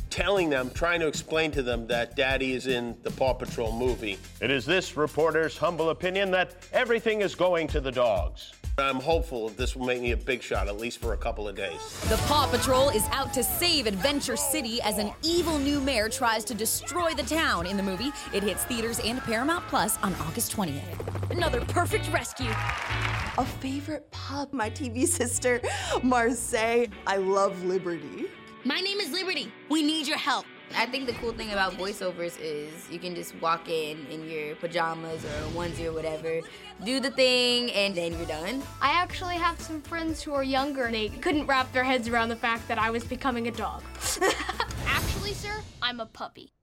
telling 0.10 0.50
them, 0.50 0.70
trying 0.72 1.00
to 1.00 1.08
explain 1.08 1.52
to 1.52 1.64
them 1.64 1.88
that 1.88 2.18
Daddy 2.18 2.52
is 2.52 2.68
in 2.68 2.96
the 3.02 3.12
Paw 3.12 3.34
Patrol 3.34 3.72
movie. 3.72 4.20
It 4.42 4.52
is 4.52 4.66
this 4.66 4.98
reporter's 4.98 5.58
humble 5.58 5.90
opinion 5.90 6.32
that 6.32 6.56
everything 6.74 7.22
is 7.22 7.34
going 7.34 7.68
to 7.70 7.80
the 7.80 7.92
dogs. 7.92 8.52
I'm 8.80 9.00
hopeful 9.00 9.50
this 9.50 9.75
will 9.75 9.86
make 9.86 10.01
me 10.01 10.13
a 10.13 10.18
big 10.18 10.42
shot, 10.42 10.68
at 10.68 10.77
least 10.77 10.98
for 10.98 11.13
a 11.13 11.18
couple 11.18 11.48
of 11.48 11.56
days. 11.56 11.80
The 12.10 12.18
Paw 12.25 12.48
Patrol 12.48 12.89
is 12.89 13.03
out 13.12 13.32
to 13.34 13.44
save 13.44 13.86
Adventure 13.86 14.36
City 14.36 14.82
as 14.82 14.98
an 14.98 15.12
evil 15.22 15.60
new 15.60 15.80
mayor 15.80 16.10
tries 16.10 16.44
to 16.46 16.56
destroy 16.56 17.13
the 17.13 17.22
town 17.22 17.68
in 17.68 17.77
the 17.77 17.84
movie. 17.84 18.12
It 18.34 18.42
hits 18.42 18.63
theaters 18.63 19.00
and 19.00 19.22
Paramount 19.22 19.68
Plus 19.68 19.98
on 20.01 20.15
August 20.15 20.56
20th. 20.56 21.30
Another 21.30 21.62
perfect 21.65 22.12
rescue. 22.12 22.50
A 22.50 23.46
favorite 23.46 24.10
pub, 24.10 24.51
my 24.51 24.72
TV 24.72 25.06
sister, 25.06 25.60
Marsai. 26.01 26.89
I 27.06 27.18
love 27.18 27.63
Liberty. 27.65 28.25
My 28.65 28.80
name 28.80 29.00
is 29.00 29.12
Liberty. 29.12 29.51
We 29.70 29.84
need 29.84 30.08
your 30.08 30.18
help. 30.18 30.46
I 30.75 30.86
think 30.86 31.06
the 31.06 31.13
cool 31.13 31.34
thing 31.34 31.51
about 31.51 31.74
voiceovers 31.74 32.39
is 32.39 32.72
you 32.89 33.00
can 33.00 33.15
just 33.15 33.36
walk 33.42 33.70
in 33.70 34.06
in 34.10 34.30
your 34.30 34.56
pajamas 34.56 35.24
or 35.24 35.30
onesie 35.56 35.86
or 35.86 35.94
whatever, 35.94 36.42
do 36.84 37.00
the 37.00 37.12
thing, 37.12 37.72
and 37.72 37.96
then 37.96 38.13
you're 38.13 38.25
done. 38.25 38.62
I 38.82 38.92
actually 38.92 39.36
have 39.36 39.60
some 39.62 39.82
friends 39.82 40.22
who 40.22 40.34
are 40.34 40.44
younger 40.44 40.86
and 40.86 40.96
they 40.96 41.10
couldn't 41.10 41.46
wrap 41.46 41.72
their 41.74 41.84
heads 41.84 42.08
around 42.08 42.30
the 42.30 42.36
fact 42.36 42.68
that 42.68 42.80
I 42.80 42.89
was 42.89 43.03
becoming 43.03 43.48
a 43.48 43.51
dog. 43.51 43.84
actually, 44.88 45.34
sir, 45.34 45.62
I'm 45.82 46.00
a 46.00 46.06
puppy. 46.06 46.53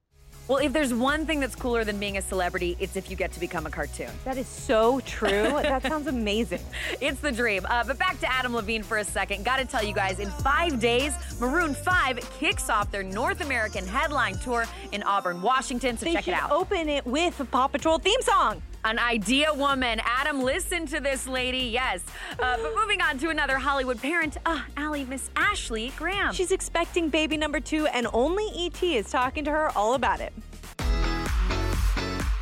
Well, 0.51 0.59
if 0.59 0.73
there's 0.73 0.93
one 0.93 1.25
thing 1.25 1.39
that's 1.39 1.55
cooler 1.55 1.85
than 1.85 1.97
being 1.97 2.17
a 2.17 2.21
celebrity, 2.21 2.75
it's 2.77 2.97
if 2.97 3.09
you 3.09 3.15
get 3.15 3.31
to 3.31 3.39
become 3.39 3.65
a 3.65 3.69
cartoon. 3.69 4.09
That 4.25 4.35
is 4.35 4.47
so 4.47 4.99
true. 4.99 5.29
that 5.61 5.81
sounds 5.81 6.07
amazing. 6.07 6.59
It's 6.99 7.21
the 7.21 7.31
dream. 7.31 7.65
Uh, 7.69 7.85
but 7.85 7.97
back 7.97 8.19
to 8.19 8.29
Adam 8.29 8.53
Levine 8.53 8.83
for 8.83 8.97
a 8.97 9.05
second. 9.05 9.45
Got 9.45 9.59
to 9.59 9.65
tell 9.65 9.81
you 9.81 9.93
guys, 9.93 10.19
in 10.19 10.29
five 10.29 10.81
days, 10.81 11.13
Maroon 11.39 11.73
5 11.73 12.19
kicks 12.37 12.69
off 12.69 12.91
their 12.91 13.01
North 13.01 13.39
American 13.39 13.87
headline 13.87 14.37
tour 14.39 14.65
in 14.91 15.03
Auburn, 15.03 15.41
Washington. 15.41 15.95
So 15.95 16.03
they 16.03 16.15
check 16.15 16.27
it 16.27 16.33
out. 16.33 16.51
open 16.51 16.89
it 16.89 17.05
with 17.05 17.39
a 17.39 17.45
Paw 17.45 17.67
Patrol 17.67 17.97
theme 17.97 18.21
song. 18.21 18.61
An 18.83 18.97
idea 18.97 19.53
woman. 19.53 20.01
Adam, 20.03 20.41
listen 20.41 20.85
to 20.87 20.99
this 20.99 21.27
lady. 21.27 21.59
Yes. 21.59 22.01
Uh, 22.39 22.57
but 22.57 22.73
moving 22.75 23.01
on 23.01 23.17
to 23.19 23.29
another 23.29 23.57
Hollywood 23.57 24.01
parent. 24.01 24.37
Uh, 24.45 24.61
Allie, 24.75 25.05
Miss 25.05 25.29
Ashley 25.35 25.91
Graham. 25.97 26.33
She's 26.33 26.51
expecting 26.51 27.09
baby 27.09 27.37
number 27.37 27.59
two, 27.59 27.85
and 27.87 28.07
only 28.11 28.47
ET 28.55 28.81
is 28.81 29.09
talking 29.11 29.43
to 29.45 29.51
her 29.51 29.69
all 29.77 29.93
about 29.93 30.19
it. 30.19 30.33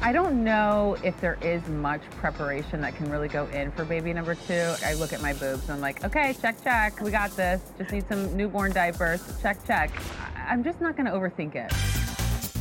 I 0.02 0.14
don't 0.14 0.46
know 0.46 0.96
if 1.04 1.20
there 1.20 1.38
is 1.42 1.68
much 1.68 2.02
preparation 2.12 2.80
that 2.82 2.96
can 2.96 3.12
really 3.12 3.28
go 3.28 3.48
in 3.48 3.70
for 3.72 3.84
baby 3.84 4.14
number 4.14 4.34
two. 4.34 4.74
I 4.86 4.94
look 4.94 5.12
at 5.12 5.22
my 5.22 5.34
boobs 5.34 5.64
and 5.64 5.72
I'm 5.74 5.82
like, 5.82 6.06
okay, 6.06 6.34
check, 6.42 6.64
check. 6.64 7.02
We 7.02 7.12
got 7.12 7.32
this. 7.36 7.62
Just 7.78 7.92
need 7.92 8.08
some 8.08 8.36
newborn 8.38 8.72
diapers. 8.72 9.22
Check, 9.42 9.66
check. 9.68 9.92
I- 10.38 10.54
I'm 10.54 10.64
just 10.64 10.80
not 10.80 10.96
going 10.96 11.06
to 11.06 11.12
overthink 11.12 11.56
it. 11.56 11.70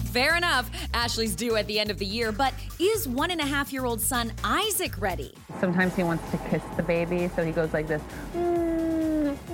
Fair 0.08 0.36
enough. 0.36 0.70
Ashley's 0.94 1.34
due 1.36 1.56
at 1.56 1.66
the 1.66 1.78
end 1.78 1.90
of 1.90 1.98
the 1.98 2.06
year, 2.06 2.32
but 2.32 2.54
is 2.78 3.06
one 3.06 3.30
and 3.30 3.40
a 3.40 3.46
half 3.46 3.72
year 3.72 3.84
old 3.84 4.00
son 4.00 4.32
Isaac 4.42 5.00
ready? 5.00 5.34
Sometimes 5.60 5.94
he 5.94 6.02
wants 6.02 6.28
to 6.30 6.38
kiss 6.50 6.62
the 6.76 6.82
baby, 6.82 7.30
so 7.34 7.44
he 7.44 7.52
goes 7.52 7.72
like 7.72 7.86
this. 7.86 8.02
"Mm." 8.34 8.67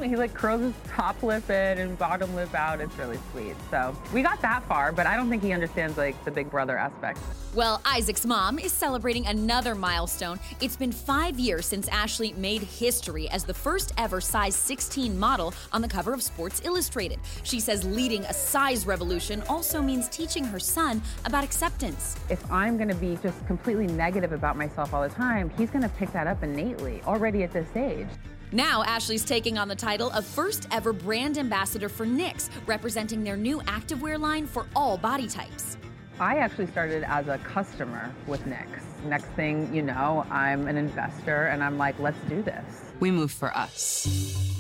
He 0.03 0.17
like 0.17 0.35
curls 0.35 0.61
his 0.61 0.75
top 0.89 1.23
lip 1.23 1.49
in 1.49 1.79
and 1.79 1.99
bottom 1.99 2.35
lip 2.35 2.55
out. 2.55 2.81
It's 2.81 2.97
really 2.99 3.19
sweet. 3.33 3.55
So 3.71 3.97
we 4.13 4.23
got 4.23 4.41
that 4.43 4.63
far, 4.65 4.93
but 4.93 5.07
I 5.07 5.17
don't 5.17 5.29
think 5.29 5.43
he 5.43 5.53
understands 5.53 5.97
like 5.97 6.23
the 6.25 6.31
big 6.31 6.51
brother 6.51 6.77
aspect. 6.77 7.19
Well, 7.55 7.81
Isaac's 7.85 8.27
mom 8.27 8.59
is 8.59 8.73
celebrating 8.73 9.27
another 9.27 9.77
milestone. 9.77 10.41
It's 10.61 10.77
been 10.77 10.91
five 10.91 11.39
years 11.39 11.67
since 11.67 11.87
Ashley 11.89 12.33
made 12.33 12.63
history 12.63 13.29
as 13.31 13.45
the 13.45 13.55
first 13.55 13.93
ever 13.97 14.21
size 14.21 14.57
16 14.57 15.17
model 15.17 15.55
on 15.73 15.81
the 15.81 15.89
cover 15.89 16.13
of 16.13 16.23
Sports 16.23 16.61
Illustrated. 16.65 17.21
She 17.45 17.61
says 17.61 17.85
leading 17.85 18.25
a 18.25 18.33
size 18.33 18.87
revolution 18.87 19.43
also 19.49 19.81
means 19.81 20.09
teaching 20.09 20.43
her 20.43 20.59
son 20.59 21.01
about 21.25 21.45
acceptance. 21.45 22.17
If 22.29 22.51
I'm 22.51 22.77
going 22.77 22.89
to 22.89 22.95
be 22.97 23.17
just 23.23 23.47
completely 23.47 23.87
negative 23.87 24.33
about 24.33 24.57
myself 24.57 24.93
all 24.93 25.03
the 25.03 25.15
time, 25.15 25.51
he's 25.57 25.71
going 25.71 25.83
to 25.83 25.89
pick 25.91 26.13
that 26.13 26.27
up 26.27 26.43
innately 26.43 27.03
already 27.07 27.45
at 27.45 27.53
this 27.53 27.69
age. 27.77 28.09
Now, 28.55 28.85
Ashley's 28.85 29.25
taking 29.25 29.59
on 29.59 29.67
the 29.67 29.75
title 29.75 30.11
of 30.11 30.25
first 30.25 30.69
ever 30.71 30.93
brand 30.93 31.39
ambassador 31.39 31.89
for 31.89 32.07
NYX, 32.07 32.51
representing 32.67 33.25
their 33.25 33.37
new 33.37 33.59
activewear 33.63 34.17
line 34.17 34.47
for 34.47 34.67
all 34.77 34.97
body 34.97 35.27
types. 35.27 35.77
I 36.21 36.37
actually 36.37 36.69
started 36.69 37.03
as 37.03 37.27
a 37.27 37.39
customer 37.39 38.15
with 38.29 38.45
NYX. 38.45 38.81
Next 39.07 39.27
thing 39.31 39.75
you 39.75 39.83
know, 39.83 40.25
I'm 40.31 40.69
an 40.69 40.77
investor 40.77 41.47
and 41.47 41.65
I'm 41.65 41.79
like, 41.79 41.99
let's 41.99 42.21
do 42.29 42.43
this. 42.43 42.93
We 43.01 43.11
move 43.11 43.33
for 43.33 43.53
us. 43.57 44.54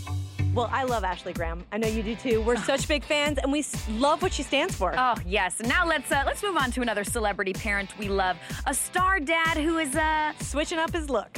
Well, 0.55 0.71
I 0.73 0.85
love 0.85 1.03
Ashley 1.03 1.33
Graham. 1.33 1.65
I 1.73 1.79
know 1.79 1.89
you 1.89 2.03
do 2.05 2.15
too. 2.15 2.41
We're 2.41 2.57
such 2.65 2.87
big 2.87 3.03
fans, 3.03 3.39
and 3.39 3.51
we 3.51 3.65
love 3.99 4.23
what 4.23 4.33
she 4.33 4.45
stands 4.45 4.75
for. 4.75 4.95
Oh 4.97 5.17
yes. 5.27 5.61
Now 5.61 5.85
let's 5.85 6.13
uh, 6.13 6.23
let's 6.25 6.43
move 6.45 6.57
on 6.57 6.71
to 6.73 6.81
another 6.83 7.03
celebrity 7.03 7.53
parent 7.53 7.97
we 7.99 8.09
love, 8.09 8.37
a 8.67 8.75
star 8.75 9.19
dad 9.19 9.57
who 9.57 9.79
is 9.79 9.97
uh 9.97 10.33
switching 10.41 10.79
up 10.79 10.93
his 10.93 11.11
look. 11.11 11.37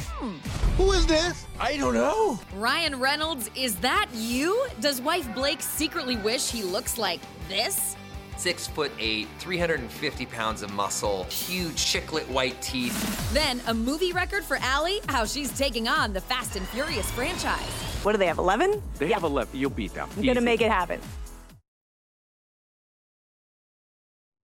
Who 0.76 0.92
is 0.92 1.06
this? 1.06 1.46
I 1.58 1.78
don't 1.78 1.94
know. 1.94 2.38
Ryan 2.54 3.00
Reynolds, 3.00 3.50
is 3.56 3.76
that 3.76 4.08
you? 4.12 4.66
Does 4.80 5.00
wife 5.00 5.32
Blake 5.35 5.62
secretly 5.62 6.16
wish 6.16 6.50
he 6.50 6.62
looks 6.62 6.99
like 6.99 7.20
this? 7.49 7.96
Six 8.37 8.66
foot 8.66 8.92
eight, 8.99 9.28
350 9.38 10.26
pounds 10.26 10.62
of 10.62 10.70
muscle, 10.75 11.25
huge 11.25 11.76
chiclet 11.76 12.28
white 12.28 12.61
teeth. 12.61 13.32
Then 13.32 13.62
a 13.66 13.73
movie 13.73 14.12
record 14.12 14.44
for 14.44 14.58
Allie, 14.61 15.00
how 15.08 15.25
she's 15.25 15.56
taking 15.56 15.88
on 15.88 16.12
the 16.12 16.20
Fast 16.20 16.54
and 16.56 16.68
Furious 16.68 17.11
franchise. 17.12 17.86
What 18.06 18.12
do 18.12 18.18
they 18.18 18.28
have, 18.28 18.38
11? 18.38 18.80
They 19.00 19.10
have 19.10 19.25
11. 19.25 19.58
You'll 19.58 19.68
beat 19.68 19.92
them. 19.92 20.08
I'm 20.16 20.22
going 20.22 20.36
to 20.36 20.40
make 20.40 20.60
it 20.60 20.70
happen. 20.70 21.00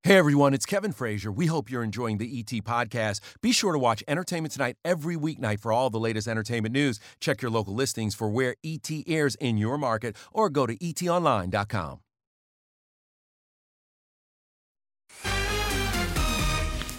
Hey 0.03 0.17
everyone, 0.17 0.53
it's 0.53 0.67
Kevin 0.67 0.91
Frazier. 0.91 1.31
We 1.31 1.47
hope 1.47 1.71
you're 1.71 1.85
enjoying 1.85 2.19
the 2.19 2.41
ET 2.41 2.51
podcast. 2.65 3.21
Be 3.41 3.53
sure 3.53 3.73
to 3.73 3.79
watch 3.79 4.03
Entertainment 4.09 4.53
Tonight 4.53 4.79
every 4.85 5.15
weeknight 5.15 5.61
for 5.61 5.73
all 5.73 5.91
the 5.91 6.01
latest 6.01 6.27
entertainment 6.27 6.73
news. 6.73 6.99
Check 7.21 7.41
your 7.41 7.53
local 7.53 7.73
listings 7.73 8.17
for 8.17 8.29
where 8.29 8.57
ET 8.65 8.91
airs 9.07 9.37
in 9.37 9.59
your 9.59 9.79
market 9.79 10.17
or 10.33 10.51
go 10.51 10.67
to 10.67 10.77
etonline.com. 10.77 12.01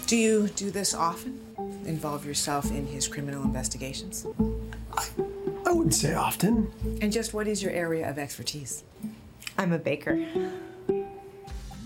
Do 0.06 0.16
you 0.16 0.48
do 0.56 0.70
this 0.70 0.94
often? 0.94 1.38
Involve 1.84 2.24
yourself 2.24 2.70
in 2.70 2.86
his 2.86 3.06
criminal 3.06 3.42
investigations? 3.42 4.26
I 4.96 5.04
wouldn't 5.72 5.94
say 5.94 6.14
often. 6.14 6.70
And 7.00 7.12
just 7.12 7.34
what 7.34 7.46
is 7.46 7.62
your 7.62 7.72
area 7.72 8.08
of 8.08 8.18
expertise? 8.18 8.84
I'm 9.56 9.72
a 9.72 9.78
baker. 9.78 10.24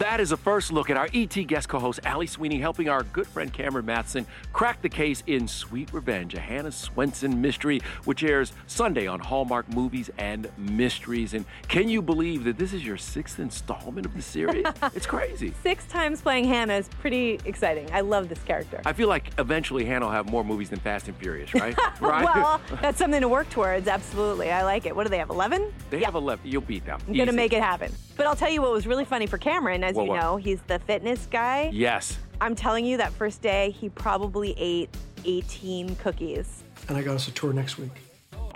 That 0.08 0.20
is 0.20 0.32
a 0.32 0.38
first 0.38 0.72
look 0.72 0.88
at 0.88 0.96
our 0.96 1.06
ET 1.12 1.34
guest 1.46 1.68
co 1.68 1.78
host, 1.78 2.00
Ali 2.06 2.26
Sweeney, 2.26 2.58
helping 2.58 2.88
our 2.88 3.02
good 3.02 3.26
friend 3.26 3.52
Cameron 3.52 3.84
Mathison 3.84 4.24
crack 4.54 4.80
the 4.80 4.88
case 4.88 5.22
in 5.26 5.46
Sweet 5.46 5.92
Revenge, 5.92 6.32
a 6.32 6.40
Hannah 6.40 6.70
Swensen 6.70 7.36
mystery, 7.36 7.82
which 8.06 8.24
airs 8.24 8.54
Sunday 8.66 9.06
on 9.06 9.20
Hallmark 9.20 9.68
Movies 9.68 10.08
and 10.16 10.50
Mysteries. 10.56 11.34
And 11.34 11.44
can 11.68 11.90
you 11.90 12.00
believe 12.00 12.44
that 12.44 12.56
this 12.56 12.72
is 12.72 12.86
your 12.86 12.96
sixth 12.96 13.38
installment 13.38 14.06
of 14.06 14.14
the 14.14 14.22
series? 14.22 14.64
it's 14.94 15.04
crazy. 15.04 15.52
Six 15.62 15.84
times 15.84 16.22
playing 16.22 16.44
Hannah 16.44 16.76
is 16.76 16.88
pretty 16.88 17.38
exciting. 17.44 17.86
I 17.92 18.00
love 18.00 18.30
this 18.30 18.42
character. 18.44 18.80
I 18.86 18.94
feel 18.94 19.08
like 19.08 19.30
eventually 19.36 19.84
Hannah 19.84 20.06
will 20.06 20.12
have 20.12 20.30
more 20.30 20.42
movies 20.42 20.70
than 20.70 20.78
Fast 20.78 21.08
and 21.08 21.18
Furious, 21.18 21.52
right? 21.52 21.76
right? 22.00 22.24
well, 22.24 22.62
that's 22.80 22.96
something 22.96 23.20
to 23.20 23.28
work 23.28 23.50
towards. 23.50 23.86
Absolutely. 23.86 24.50
I 24.50 24.62
like 24.62 24.86
it. 24.86 24.96
What 24.96 25.02
do 25.04 25.10
they 25.10 25.18
have, 25.18 25.28
11? 25.28 25.70
they 25.90 26.02
have 26.02 26.14
11. 26.14 26.50
You'll 26.50 26.62
beat 26.62 26.86
them. 26.86 26.98
I'm 27.06 27.12
going 27.12 27.26
to 27.26 27.32
make 27.34 27.52
it 27.52 27.62
happen. 27.62 27.92
But 28.18 28.26
I'll 28.26 28.36
tell 28.36 28.50
you 28.50 28.60
what 28.60 28.72
was 28.72 28.84
really 28.86 29.04
funny 29.04 29.28
for 29.28 29.38
Cameron, 29.38 29.84
as 29.84 29.94
What, 29.94 30.02
you 30.02 30.08
what? 30.10 30.20
know, 30.20 30.36
he's 30.36 30.60
the 30.62 30.80
fitness 30.80 31.28
guy. 31.30 31.70
Yes. 31.72 32.18
I'm 32.40 32.56
telling 32.56 32.84
you, 32.84 32.96
that 32.96 33.12
first 33.12 33.40
day, 33.40 33.70
he 33.70 33.88
probably 33.88 34.54
ate 34.58 34.90
18 35.24 35.94
cookies. 35.96 36.64
And 36.88 36.98
I 36.98 37.02
got 37.02 37.14
us 37.14 37.28
a 37.28 37.30
tour 37.30 37.52
next 37.52 37.78
week. 37.78 37.92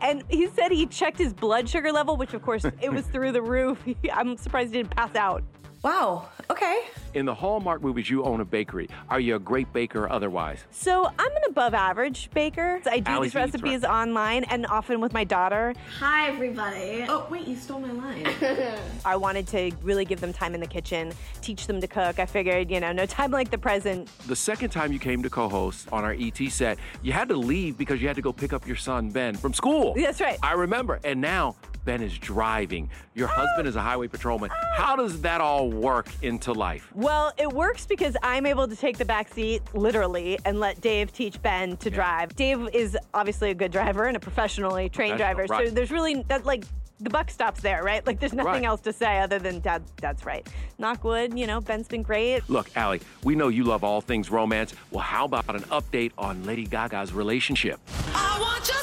And 0.01 0.25
he 0.29 0.49
said 0.49 0.73
he 0.73 0.87
checked 0.87 1.17
his 1.17 1.33
blood 1.33 1.69
sugar 1.69 1.93
level, 1.93 2.17
which 2.17 2.35
of 2.35 2.43
course 2.43 2.65
it 2.65 2.93
was 2.93 3.07
through 3.07 3.31
the 3.31 3.41
roof. 3.41 3.79
I'm 4.13 4.37
surprised 4.37 4.73
he 4.75 4.79
didn't 4.83 4.97
pass 4.97 5.15
out. 5.15 5.45
Wow. 5.83 6.29
Okay. 6.49 6.85
In 7.15 7.27
the 7.27 7.35
Hallmark 7.35 7.83
movies, 7.83 8.09
you 8.09 8.23
own 8.23 8.41
a 8.41 8.45
bakery. 8.45 8.89
Are 9.11 9.19
you 9.19 9.35
a 9.35 9.39
great 9.41 9.73
baker 9.73 10.09
otherwise? 10.09 10.65
So 10.71 11.07
I'm 11.07 11.37
an 11.37 11.43
above 11.49 11.75
average 11.75 12.31
baker. 12.31 12.81
I 12.87 13.01
do 13.01 13.11
Allie 13.11 13.27
these 13.27 13.31
eats 13.31 13.35
recipes 13.35 13.85
online 13.85 14.45
and 14.45 14.65
often 14.67 15.01
with 15.01 15.13
my 15.13 15.25
daughter. 15.25 15.75
Hi, 15.99 16.29
everybody. 16.29 17.05
Oh, 17.09 17.27
wait, 17.31 17.49
you 17.49 17.57
stole 17.57 17.81
my 17.81 17.91
line. 17.91 18.29
I 19.05 19.17
wanted 19.17 19.49
to 19.49 19.73
really 19.83 20.05
give 20.05 20.21
them 20.21 20.33
time 20.33 20.55
in 20.55 20.61
the 20.61 20.69
kitchen, 20.69 21.13
teach 21.41 21.67
them 21.67 21.81
to 21.81 21.89
cook. 21.89 22.21
I 22.21 22.27
figured, 22.27 22.71
you 22.71 22.79
know, 22.79 22.93
no 22.93 23.05
time 23.05 23.33
like 23.33 23.51
the 23.51 23.59
present. 23.59 24.09
The 24.29 24.37
second 24.37 24.71
time 24.71 24.93
you 24.93 25.01
came 25.01 25.21
to 25.25 25.31
co 25.31 25.49
host 25.49 25.89
on 25.93 26.05
our 26.05 26.17
ET 26.17 26.39
set, 26.51 26.79
you 27.03 27.11
had 27.11 27.29
to 27.29 27.37
leave 27.37 27.77
because 27.77 28.01
you 28.01 28.07
had 28.07 28.17
to 28.17 28.23
go 28.23 28.33
pick 28.33 28.53
up 28.53 28.69
your 28.69 28.77
son, 28.77 29.11
Ben, 29.11 29.35
from 29.35 29.53
school. 29.53 29.95
That's 29.95 30.21
right. 30.21 30.39
I 30.45 30.53
remember. 30.53 31.01
And 31.03 31.21
now 31.21 31.57
Ben 31.85 32.03
is 32.03 32.17
driving. 32.17 32.89
Your 33.15 33.29
husband 33.29 33.67
is 33.67 33.77
a 33.77 33.81
highway 33.81 34.09
patrolman. 34.09 34.51
How 34.75 34.95
does 34.97 35.21
that 35.23 35.41
all 35.41 35.69
work 35.71 36.09
into 36.23 36.53
life? 36.53 36.89
Well, 36.95 37.33
it 37.39 37.53
works 37.53 37.87
because 37.87 38.17
I'm 38.23 38.47
able 38.47 38.69
to 38.69 38.77
take 38.77 38.99
the 38.99 39.05
back 39.05 39.33
seat, 39.33 39.63
literally, 39.75 40.39
and 40.45 40.61
let 40.61 40.81
Dave 40.81 41.13
teach 41.13 41.41
Ben 41.43 41.77
to 41.79 41.91
drive. 41.91 42.35
Dave 42.37 42.69
is 42.73 42.97
obviously 43.15 43.51
a 43.51 43.55
good 43.55 43.73
driver 43.73 44.05
and 44.05 44.17
a 44.17 44.21
professionally 44.21 44.89
trained 44.89 45.19
driver. 45.19 45.47
Professional, 45.47 45.59
So 45.59 45.65
right. 45.67 45.75
there's 45.75 45.91
really 45.91 46.23
that 46.29 46.47
like 46.47 46.65
the 47.01 47.11
buck 47.11 47.31
stops 47.31 47.61
there, 47.63 47.83
right? 47.83 48.07
Like 48.07 48.21
there's 48.21 48.33
nothing 48.33 48.53
Right. 48.53 48.65
else 48.65 48.81
to 48.83 48.93
say 48.93 49.19
other 49.21 49.41
than 49.41 49.59
dad 49.59 49.83
dad's 49.97 50.25
right. 50.25 50.47
Knock 50.79 51.03
wood, 51.03 51.37
you 51.37 51.49
know, 51.49 51.61
Ben's 51.61 51.89
been 51.89 52.03
great. 52.03 52.49
Look, 52.49 52.71
Allie, 52.77 53.01
we 53.25 53.35
know 53.35 53.49
you 53.49 53.65
love 53.65 53.83
all 53.83 54.01
things 54.01 54.31
romance. 54.31 54.73
Well, 54.93 55.03
how 55.03 55.25
about 55.25 55.53
an 55.53 55.63
update 55.63 56.13
on 56.17 56.45
Lady 56.45 56.65
Gaga's 56.65 57.13
relationship? 57.13 57.81
I 58.15 58.39
want 58.41 58.69
your 58.69 58.77
stupid 58.77 58.79
love. 58.79 58.82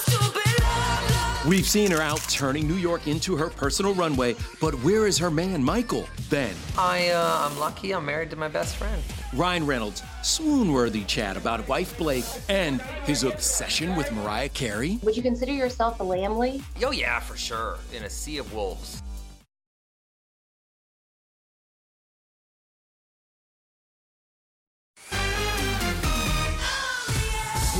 We've 1.47 1.65
seen 1.65 1.89
her 1.91 2.01
out 2.01 2.19
turning 2.27 2.67
New 2.67 2.75
York 2.75 3.07
into 3.07 3.37
her 3.37 3.49
personal 3.49 3.93
runway, 3.93 4.35
but 4.59 4.75
where 4.83 5.07
is 5.07 5.17
her 5.19 5.31
man, 5.31 5.63
Michael? 5.63 6.05
Ben. 6.29 6.53
I, 6.77 7.11
uh, 7.11 7.47
I'm 7.49 7.57
lucky 7.57 7.93
I'm 7.93 8.05
married 8.05 8.29
to 8.31 8.35
my 8.35 8.49
best 8.49 8.75
friend. 8.75 9.01
Ryan 9.33 9.65
Reynolds, 9.65 10.03
swoon 10.21 10.73
worthy 10.73 11.05
chat 11.05 11.37
about 11.37 11.65
wife 11.69 11.97
Blake 11.97 12.25
and 12.49 12.81
his 13.05 13.23
obsession 13.23 13.95
with 13.95 14.11
Mariah 14.11 14.49
Carey. 14.49 14.99
Would 15.01 15.15
you 15.15 15.23
consider 15.23 15.53
yourself 15.53 16.01
a 16.01 16.03
Lambily? 16.03 16.61
Oh, 16.83 16.91
yeah, 16.91 17.21
for 17.21 17.37
sure. 17.37 17.77
In 17.95 18.03
a 18.03 18.09
sea 18.09 18.37
of 18.37 18.53
wolves. 18.53 19.01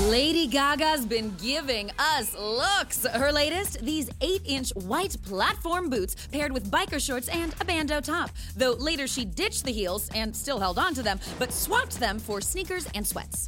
Lady 0.07 0.47
Gaga's 0.47 1.05
been 1.05 1.35
giving 1.41 1.91
us 1.99 2.33
looks. 2.33 3.05
Her 3.05 3.33
latest, 3.33 3.83
these 3.85 4.09
8 4.21 4.41
inch 4.45 4.69
white 4.75 5.17
platform 5.23 5.89
boots 5.89 6.15
paired 6.31 6.53
with 6.53 6.71
biker 6.71 7.05
shorts 7.05 7.27
and 7.27 7.53
a 7.59 7.65
bandeau 7.65 7.99
top. 7.99 8.31
Though 8.55 8.71
later 8.71 9.07
she 9.07 9.25
ditched 9.25 9.65
the 9.65 9.73
heels 9.73 10.09
and 10.15 10.33
still 10.33 10.59
held 10.59 10.79
on 10.79 10.93
to 10.93 11.03
them, 11.03 11.19
but 11.37 11.51
swapped 11.51 11.99
them 11.99 12.17
for 12.17 12.39
sneakers 12.39 12.87
and 12.95 13.05
sweats. 13.05 13.47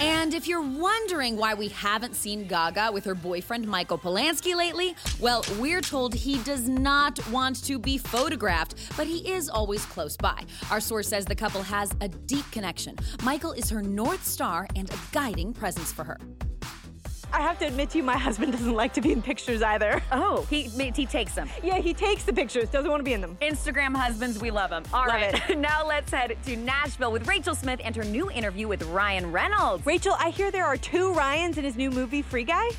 And 0.00 0.32
if 0.32 0.48
you're 0.48 0.62
wondering 0.62 1.36
why 1.36 1.52
we 1.52 1.68
haven't 1.68 2.16
seen 2.16 2.46
Gaga 2.46 2.90
with 2.90 3.04
her 3.04 3.14
boyfriend 3.14 3.68
Michael 3.68 3.98
Polansky 3.98 4.56
lately, 4.56 4.96
well, 5.20 5.44
we're 5.58 5.82
told 5.82 6.14
he 6.14 6.38
does 6.38 6.66
not 6.66 7.18
want 7.28 7.62
to 7.64 7.78
be 7.78 7.98
photographed, 7.98 8.76
but 8.96 9.06
he 9.06 9.30
is 9.30 9.50
always 9.50 9.84
close 9.84 10.16
by. 10.16 10.42
Our 10.70 10.80
source 10.80 11.06
says 11.08 11.26
the 11.26 11.34
couple 11.34 11.62
has 11.62 11.94
a 12.00 12.08
deep 12.08 12.50
connection. 12.50 12.96
Michael 13.22 13.52
is 13.52 13.68
her 13.68 13.82
North 13.82 14.26
Star 14.26 14.66
and 14.74 14.90
a 14.90 14.98
guiding 15.12 15.52
presence 15.52 15.92
for 15.92 16.04
her. 16.04 16.18
I 17.32 17.42
have 17.42 17.58
to 17.60 17.66
admit 17.66 17.90
to 17.90 17.98
you, 17.98 18.04
my 18.04 18.16
husband 18.16 18.52
doesn't 18.52 18.74
like 18.74 18.92
to 18.94 19.00
be 19.00 19.12
in 19.12 19.22
pictures 19.22 19.62
either. 19.62 20.02
Oh, 20.12 20.46
he 20.50 20.64
he 20.64 21.06
takes 21.06 21.34
them. 21.34 21.48
Yeah, 21.62 21.78
he 21.78 21.94
takes 21.94 22.24
the 22.24 22.32
pictures, 22.32 22.68
doesn't 22.68 22.90
want 22.90 23.00
to 23.00 23.04
be 23.04 23.12
in 23.12 23.20
them. 23.20 23.38
Instagram 23.40 23.96
husbands, 23.96 24.40
we 24.40 24.50
love 24.50 24.70
them. 24.70 24.82
All 24.92 25.06
Love 25.06 25.14
right, 25.14 25.58
now 25.58 25.86
let's 25.86 26.10
head 26.10 26.36
to 26.44 26.56
Nashville 26.56 27.12
with 27.12 27.26
Rachel 27.26 27.54
Smith 27.54 27.80
and 27.82 27.94
her 27.96 28.04
new 28.04 28.30
interview 28.30 28.68
with 28.68 28.82
Ryan 28.84 29.30
Reynolds. 29.30 29.86
Rachel, 29.86 30.14
I 30.18 30.30
hear 30.30 30.50
there 30.50 30.66
are 30.66 30.76
two 30.76 31.12
Ryans 31.12 31.58
in 31.58 31.64
his 31.64 31.76
new 31.76 31.90
movie, 31.90 32.22
Free 32.22 32.44
Guy. 32.44 32.70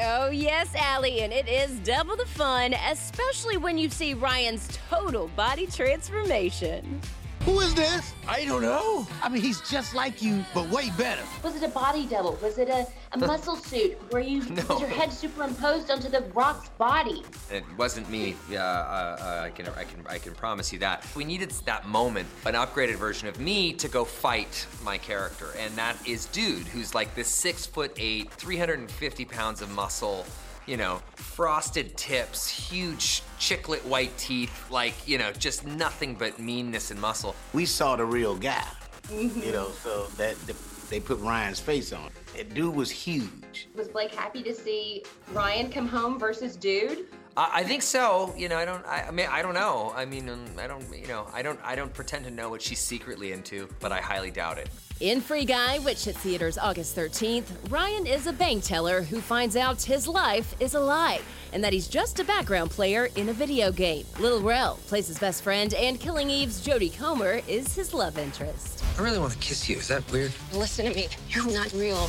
Oh, 0.00 0.30
yes, 0.30 0.74
Allie, 0.74 1.20
and 1.20 1.32
it 1.32 1.48
is 1.48 1.78
double 1.80 2.16
the 2.16 2.26
fun, 2.26 2.74
especially 2.90 3.56
when 3.56 3.78
you 3.78 3.88
see 3.88 4.14
Ryan's 4.14 4.68
total 4.90 5.28
body 5.36 5.66
transformation. 5.66 7.00
Who 7.44 7.60
is 7.60 7.74
this? 7.74 8.14
I 8.26 8.46
don't 8.46 8.62
know. 8.62 9.06
I 9.22 9.28
mean, 9.28 9.42
he's 9.42 9.60
just 9.68 9.94
like 9.94 10.22
you, 10.22 10.42
but 10.54 10.68
way 10.70 10.90
better. 10.96 11.22
Was 11.42 11.54
it 11.54 11.62
a 11.62 11.68
body 11.68 12.06
double? 12.06 12.38
Was 12.42 12.56
it 12.56 12.70
a, 12.70 12.86
a 13.14 13.18
muscle 13.18 13.56
suit 13.56 13.96
where 14.10 14.22
you 14.22 14.42
No. 14.50 14.78
your 14.78 14.88
head 14.88 15.12
superimposed 15.12 15.90
onto 15.90 16.08
the 16.08 16.22
rock's 16.34 16.68
body? 16.70 17.22
It 17.50 17.64
wasn't 17.78 18.08
me. 18.10 18.36
Yeah, 18.50 18.62
uh, 18.64 19.16
uh, 19.20 19.42
I 19.44 19.50
can, 19.50 19.68
I 19.68 19.84
can, 19.84 20.04
I 20.08 20.18
can 20.18 20.34
promise 20.34 20.72
you 20.72 20.78
that. 20.80 21.06
We 21.14 21.24
needed 21.24 21.50
that 21.66 21.86
moment, 21.88 22.28
an 22.46 22.54
upgraded 22.54 22.96
version 22.96 23.28
of 23.28 23.38
me 23.40 23.72
to 23.74 23.88
go 23.88 24.04
fight 24.04 24.66
my 24.84 24.98
character, 24.98 25.48
and 25.58 25.74
that 25.76 25.96
is 26.06 26.26
dude, 26.26 26.66
who's 26.68 26.94
like 26.94 27.14
this 27.14 27.28
six 27.28 27.64
foot 27.66 27.92
eight, 27.98 28.30
350 28.32 29.24
pounds 29.24 29.62
of 29.62 29.70
muscle. 29.70 30.26
You 30.66 30.78
know, 30.78 31.02
frosted 31.14 31.94
tips, 31.94 32.48
huge 32.48 33.22
chiclet 33.38 33.84
white 33.84 34.16
teeth, 34.16 34.70
like 34.70 34.94
you 35.06 35.18
know, 35.18 35.30
just 35.32 35.66
nothing 35.66 36.14
but 36.14 36.38
meanness 36.38 36.90
and 36.90 36.98
muscle. 36.98 37.34
We 37.52 37.66
saw 37.66 37.96
the 37.96 38.06
real 38.06 38.34
guy. 38.34 38.64
You 39.10 39.52
know, 39.52 39.68
so 39.82 40.06
that 40.16 40.34
the, 40.46 40.54
they 40.94 41.00
put 41.00 41.18
Ryan's 41.18 41.58
face 41.58 41.92
on. 41.92 42.08
That 42.36 42.54
dude 42.54 42.72
was 42.72 42.88
huge. 42.88 43.68
Was 43.74 43.88
Blake 43.88 44.14
happy 44.14 44.44
to 44.44 44.54
see 44.54 45.02
Ryan 45.32 45.68
come 45.68 45.88
home 45.88 46.20
versus 46.20 46.54
Dude? 46.54 47.06
I 47.36 47.60
I 47.60 47.64
think 47.64 47.82
so. 47.82 48.34
You 48.36 48.48
know, 48.48 48.56
I 48.56 48.64
don't. 48.64 48.84
I, 48.86 49.04
I 49.08 49.10
mean, 49.10 49.26
I 49.30 49.42
don't 49.42 49.54
know. 49.54 49.92
I 49.94 50.04
mean, 50.04 50.28
um, 50.28 50.44
I 50.58 50.66
don't. 50.66 50.84
You 50.96 51.06
know, 51.06 51.26
I 51.32 51.42
don't. 51.42 51.60
I 51.64 51.74
don't 51.74 51.92
pretend 51.92 52.24
to 52.24 52.30
know 52.30 52.48
what 52.48 52.62
she's 52.62 52.80
secretly 52.80 53.32
into, 53.32 53.68
but 53.80 53.92
I 53.92 54.00
highly 54.00 54.30
doubt 54.30 54.58
it. 54.58 54.68
In 55.00 55.20
Free 55.20 55.44
Guy, 55.44 55.78
which 55.80 56.04
hit 56.04 56.16
theaters 56.16 56.56
August 56.56 56.96
13th, 56.96 57.46
Ryan 57.68 58.06
is 58.06 58.28
a 58.28 58.32
bank 58.32 58.62
teller 58.62 59.02
who 59.02 59.20
finds 59.20 59.56
out 59.56 59.82
his 59.82 60.06
life 60.06 60.54
is 60.60 60.74
a 60.74 60.80
lie 60.80 61.20
and 61.52 61.62
that 61.64 61.72
he's 61.72 61.88
just 61.88 62.20
a 62.20 62.24
background 62.24 62.70
player 62.70 63.08
in 63.16 63.28
a 63.28 63.32
video 63.32 63.72
game. 63.72 64.04
Lil 64.18 64.42
Rel 64.42 64.76
plays 64.88 65.06
his 65.06 65.18
best 65.18 65.42
friend, 65.42 65.72
and 65.74 65.98
Killing 65.98 66.28
Eve's 66.28 66.64
Jodie 66.64 66.96
Comer 66.96 67.40
is 67.48 67.74
his 67.74 67.94
love 67.94 68.18
interest. 68.18 68.84
I 68.98 69.02
really 69.02 69.18
want 69.18 69.32
to 69.32 69.38
kiss 69.38 69.68
you. 69.68 69.76
Is 69.76 69.88
that 69.88 70.10
weird? 70.12 70.32
Listen 70.52 70.86
to 70.86 70.94
me. 70.94 71.08
You're 71.28 71.50
not 71.52 71.72
real. 71.72 72.08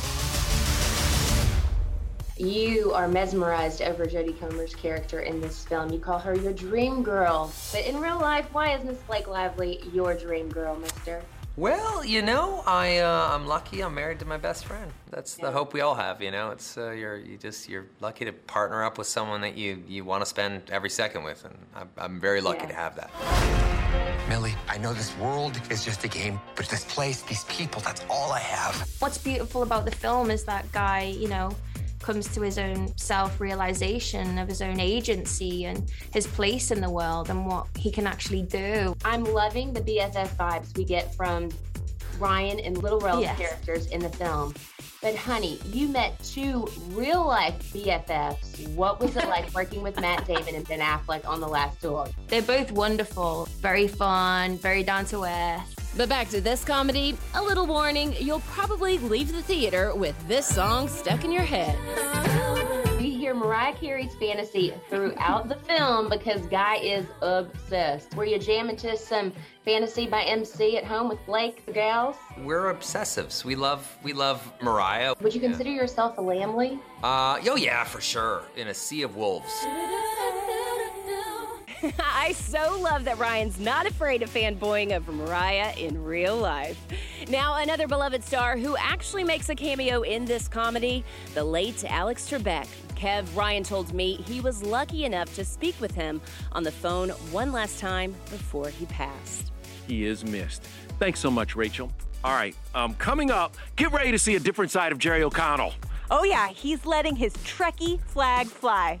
You 2.38 2.92
are 2.92 3.08
mesmerized 3.08 3.80
over 3.80 4.04
Jodie 4.04 4.38
Comer's 4.38 4.74
character 4.74 5.20
in 5.20 5.40
this 5.40 5.64
film. 5.64 5.90
You 5.90 5.98
call 5.98 6.18
her 6.18 6.36
your 6.36 6.52
dream 6.52 7.02
girl. 7.02 7.50
But 7.72 7.86
in 7.86 7.98
real 7.98 8.20
life, 8.20 8.46
why 8.52 8.74
isn't 8.74 9.06
Blake 9.06 9.26
Lively 9.26 9.80
your 9.90 10.12
dream 10.12 10.50
girl, 10.50 10.76
mister? 10.76 11.22
Well, 11.56 12.04
you 12.04 12.20
know, 12.20 12.62
I 12.66 12.98
uh, 12.98 13.30
I'm 13.32 13.46
lucky. 13.46 13.80
I'm 13.80 13.94
married 13.94 14.18
to 14.18 14.26
my 14.26 14.36
best 14.36 14.66
friend. 14.66 14.92
That's 15.10 15.36
the 15.36 15.50
hope 15.50 15.72
we 15.72 15.80
all 15.80 15.94
have. 15.94 16.20
You 16.20 16.30
know, 16.30 16.50
it's 16.50 16.76
uh, 16.76 16.90
you're 16.90 17.16
you 17.16 17.38
just 17.38 17.70
you're 17.70 17.86
lucky 18.02 18.26
to 18.26 18.34
partner 18.34 18.84
up 18.84 18.98
with 18.98 19.06
someone 19.06 19.40
that 19.40 19.56
you 19.56 19.82
you 19.88 20.04
want 20.04 20.20
to 20.20 20.26
spend 20.26 20.68
every 20.68 20.90
second 20.90 21.24
with, 21.24 21.42
and 21.46 21.56
I'm, 21.74 21.88
I'm 21.96 22.20
very 22.20 22.42
lucky 22.42 22.66
to 22.66 22.74
have 22.74 22.96
that. 22.96 23.10
Millie, 24.28 24.54
I 24.68 24.76
know 24.76 24.92
this 24.92 25.16
world 25.16 25.58
is 25.70 25.86
just 25.86 26.04
a 26.04 26.08
game, 26.08 26.38
but 26.54 26.66
this 26.66 26.84
place, 26.84 27.22
these 27.22 27.44
people, 27.44 27.80
that's 27.80 28.04
all 28.10 28.30
I 28.30 28.40
have. 28.40 28.86
What's 28.98 29.16
beautiful 29.16 29.62
about 29.62 29.86
the 29.86 29.90
film 29.90 30.30
is 30.30 30.44
that 30.44 30.70
guy, 30.72 31.04
you 31.04 31.28
know, 31.28 31.50
comes 32.06 32.32
to 32.32 32.40
his 32.40 32.56
own 32.56 32.96
self 32.96 33.40
realization 33.40 34.38
of 34.38 34.48
his 34.48 34.62
own 34.62 34.78
agency 34.78 35.64
and 35.64 35.90
his 36.12 36.24
place 36.24 36.70
in 36.70 36.80
the 36.80 36.88
world 36.88 37.28
and 37.30 37.44
what 37.44 37.66
he 37.76 37.90
can 37.90 38.06
actually 38.06 38.42
do. 38.42 38.94
I'm 39.04 39.24
loving 39.24 39.72
the 39.72 39.80
BFF 39.80 40.28
vibes 40.36 40.76
we 40.78 40.84
get 40.84 41.12
from 41.16 41.50
Ryan 42.20 42.60
and 42.60 42.78
Lil 42.80 43.00
Rel's 43.00 43.22
Yes. 43.22 43.36
characters 43.36 43.86
in 43.88 44.00
the 44.00 44.08
film. 44.08 44.54
But 45.02 45.16
honey, 45.16 45.58
you 45.66 45.88
met 45.88 46.18
two 46.22 46.68
real 46.90 47.26
life 47.26 47.54
BFFs. 47.74 48.68
What 48.74 49.00
was 49.00 49.16
it 49.16 49.28
like 49.28 49.52
working 49.52 49.82
with 49.82 50.00
Matt 50.00 50.26
Damon 50.26 50.54
and 50.54 50.66
Ben 50.66 50.80
Affleck 50.80 51.28
on 51.28 51.40
the 51.40 51.48
Last 51.48 51.80
Duel? 51.80 52.08
They're 52.28 52.40
both 52.40 52.70
wonderful, 52.70 53.46
very 53.60 53.88
fun, 53.88 54.56
very 54.58 54.82
down 54.84 55.04
to 55.06 55.24
earth. 55.24 55.75
But 55.96 56.10
back 56.10 56.28
to 56.28 56.42
this 56.42 56.62
comedy, 56.62 57.16
a 57.34 57.42
little 57.42 57.66
warning 57.66 58.14
you'll 58.20 58.40
probably 58.40 58.98
leave 58.98 59.32
the 59.32 59.40
theater 59.40 59.94
with 59.94 60.14
this 60.28 60.46
song 60.46 60.88
stuck 60.88 61.24
in 61.24 61.32
your 61.32 61.42
head. 61.42 61.74
We 62.98 63.10
hear 63.10 63.32
Mariah 63.32 63.72
Carey's 63.74 64.14
fantasy 64.16 64.74
throughout 64.90 65.48
the 65.48 65.54
film 65.54 66.10
because 66.10 66.46
Guy 66.48 66.76
is 66.76 67.06
obsessed. 67.22 68.14
Were 68.14 68.26
you 68.26 68.38
jamming 68.38 68.76
to 68.76 68.94
some 68.94 69.32
fantasy 69.64 70.06
by 70.06 70.22
MC 70.24 70.76
at 70.76 70.84
home 70.84 71.08
with 71.08 71.24
Blake, 71.24 71.64
the 71.64 71.72
gals? 71.72 72.16
We're 72.42 72.74
obsessives. 72.74 73.42
We 73.42 73.54
love 73.54 73.96
we 74.02 74.12
love 74.12 74.52
Mariah. 74.60 75.14
Would 75.22 75.34
you 75.34 75.40
consider 75.40 75.70
yourself 75.70 76.18
a 76.18 76.20
Lambily? 76.20 76.78
Uh, 77.02 77.40
oh 77.48 77.56
yeah, 77.56 77.84
for 77.84 78.02
sure. 78.02 78.42
In 78.56 78.68
a 78.68 78.74
sea 78.74 79.00
of 79.00 79.16
wolves. 79.16 79.64
I 81.98 82.32
so 82.32 82.78
love 82.80 83.04
that 83.04 83.18
Ryan's 83.18 83.58
not 83.58 83.86
afraid 83.86 84.22
of 84.22 84.30
fanboying 84.30 84.92
over 84.92 85.12
Mariah 85.12 85.74
in 85.76 86.02
real 86.02 86.36
life. 86.36 86.78
Now, 87.28 87.56
another 87.56 87.86
beloved 87.86 88.22
star 88.22 88.56
who 88.56 88.76
actually 88.76 89.24
makes 89.24 89.48
a 89.48 89.54
cameo 89.54 90.02
in 90.02 90.24
this 90.24 90.48
comedy, 90.48 91.04
the 91.34 91.44
late 91.44 91.84
Alex 91.84 92.30
Trebek. 92.30 92.66
Kev 92.94 93.26
Ryan 93.36 93.62
told 93.62 93.92
me 93.92 94.14
he 94.26 94.40
was 94.40 94.62
lucky 94.62 95.04
enough 95.04 95.34
to 95.34 95.44
speak 95.44 95.78
with 95.80 95.94
him 95.94 96.20
on 96.52 96.62
the 96.62 96.72
phone 96.72 97.10
one 97.30 97.52
last 97.52 97.78
time 97.78 98.14
before 98.30 98.68
he 98.68 98.86
passed. 98.86 99.52
He 99.86 100.06
is 100.06 100.24
missed. 100.24 100.62
Thanks 100.98 101.20
so 101.20 101.30
much, 101.30 101.56
Rachel. 101.56 101.92
All 102.24 102.32
right, 102.32 102.56
um, 102.74 102.94
coming 102.94 103.30
up, 103.30 103.56
get 103.76 103.92
ready 103.92 104.10
to 104.10 104.18
see 104.18 104.34
a 104.34 104.40
different 104.40 104.70
side 104.70 104.92
of 104.92 104.98
Jerry 104.98 105.22
O'Connell. 105.22 105.74
Oh, 106.10 106.24
yeah, 106.24 106.48
he's 106.48 106.86
letting 106.86 107.16
his 107.16 107.34
Trekkie 107.38 108.00
flag 108.00 108.46
fly. 108.46 109.00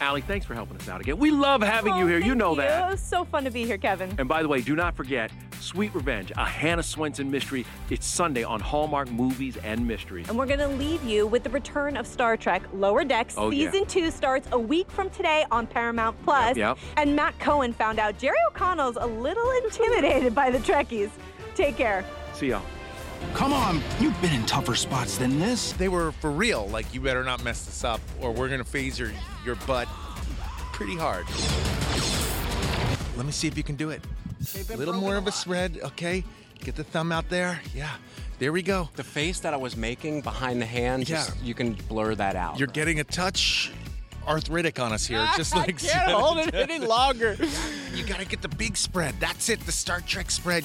Allie, 0.00 0.20
thanks 0.20 0.44
for 0.44 0.54
helping 0.54 0.76
us 0.76 0.88
out 0.88 1.00
again. 1.00 1.18
We 1.18 1.30
love 1.30 1.62
having 1.62 1.96
you 1.96 2.04
oh, 2.04 2.06
here. 2.06 2.18
You 2.18 2.34
know 2.34 2.54
Thank 2.54 2.68
that. 2.68 2.88
It 2.88 2.90
was 2.92 3.00
so 3.00 3.24
fun 3.24 3.44
to 3.44 3.50
be 3.50 3.64
here, 3.64 3.78
Kevin. 3.78 4.14
And 4.18 4.28
by 4.28 4.42
the 4.42 4.48
way, 4.48 4.60
do 4.60 4.76
not 4.76 4.96
forget 4.96 5.30
Sweet 5.60 5.94
Revenge, 5.94 6.32
a 6.36 6.44
Hannah 6.44 6.82
Swensen 6.82 7.28
mystery. 7.28 7.64
It's 7.90 8.06
Sunday 8.06 8.44
on 8.44 8.60
Hallmark 8.60 9.10
Movies 9.10 9.56
and 9.58 9.86
Mysteries. 9.86 10.28
And 10.28 10.38
we're 10.38 10.46
going 10.46 10.60
to 10.60 10.68
leave 10.68 11.02
you 11.02 11.26
with 11.26 11.44
the 11.44 11.50
return 11.50 11.96
of 11.96 12.06
Star 12.06 12.36
Trek 12.36 12.62
Lower 12.72 13.04
Decks. 13.04 13.34
Oh, 13.36 13.50
yeah. 13.50 13.70
Season 13.70 13.86
2 13.86 14.10
starts 14.10 14.48
a 14.52 14.58
week 14.58 14.90
from 14.90 15.10
today 15.10 15.44
on 15.50 15.66
Paramount 15.66 16.20
Plus. 16.24 16.56
Yep. 16.56 16.78
And 16.96 17.16
Matt 17.16 17.38
Cohen 17.38 17.72
found 17.72 17.98
out 17.98 18.18
Jerry 18.18 18.36
O'Connell's 18.48 18.96
a 18.96 19.06
little 19.06 19.50
intimidated 19.64 20.34
by 20.34 20.50
the 20.50 20.58
Trekkies. 20.58 21.10
Take 21.54 21.76
care. 21.76 22.04
See 22.34 22.48
y'all. 22.48 22.62
Come 23.34 23.52
on, 23.52 23.82
you've 24.00 24.18
been 24.22 24.32
in 24.32 24.46
tougher 24.46 24.74
spots 24.74 25.18
than 25.18 25.38
this. 25.38 25.72
They 25.72 25.88
were 25.88 26.12
for 26.12 26.30
real, 26.30 26.66
like, 26.68 26.92
you 26.94 27.00
better 27.00 27.22
not 27.22 27.44
mess 27.44 27.64
this 27.66 27.84
up, 27.84 28.00
or 28.20 28.32
we're 28.32 28.48
gonna 28.48 28.64
phase 28.64 28.98
your, 28.98 29.12
your 29.44 29.56
butt 29.66 29.88
pretty 30.72 30.96
hard. 30.96 31.26
Let 33.16 33.26
me 33.26 33.32
see 33.32 33.48
if 33.48 33.56
you 33.56 33.62
can 33.62 33.76
do 33.76 33.90
it. 33.90 34.02
A 34.70 34.76
little 34.76 34.94
more 34.94 35.16
of 35.16 35.26
a 35.26 35.32
spread, 35.32 35.78
okay? 35.82 36.24
Get 36.60 36.76
the 36.76 36.84
thumb 36.84 37.12
out 37.12 37.28
there. 37.28 37.60
Yeah, 37.74 37.90
there 38.38 38.52
we 38.52 38.62
go. 38.62 38.88
The 38.96 39.04
face 39.04 39.40
that 39.40 39.52
I 39.54 39.56
was 39.56 39.76
making 39.76 40.20
behind 40.22 40.60
the 40.60 40.66
hand, 40.66 41.08
Yeah. 41.08 41.16
just, 41.16 41.42
you 41.42 41.54
can 41.54 41.72
blur 41.88 42.14
that 42.14 42.36
out. 42.36 42.58
You're 42.58 42.68
getting 42.68 43.00
a 43.00 43.04
touch 43.04 43.72
arthritic 44.26 44.80
on 44.80 44.92
us 44.92 45.06
here. 45.06 45.26
Just 45.36 45.54
like 45.54 45.68
I 45.68 45.72
like 45.72 45.78
can't 45.78 46.10
hold 46.10 46.38
it 46.38 46.54
any 46.54 46.78
longer. 46.78 47.36
You 47.94 48.04
gotta 48.04 48.24
get 48.24 48.42
the 48.42 48.48
big 48.48 48.76
spread. 48.76 49.14
That's 49.20 49.48
it, 49.48 49.60
the 49.60 49.72
Star 49.72 50.00
Trek 50.00 50.30
spread. 50.30 50.64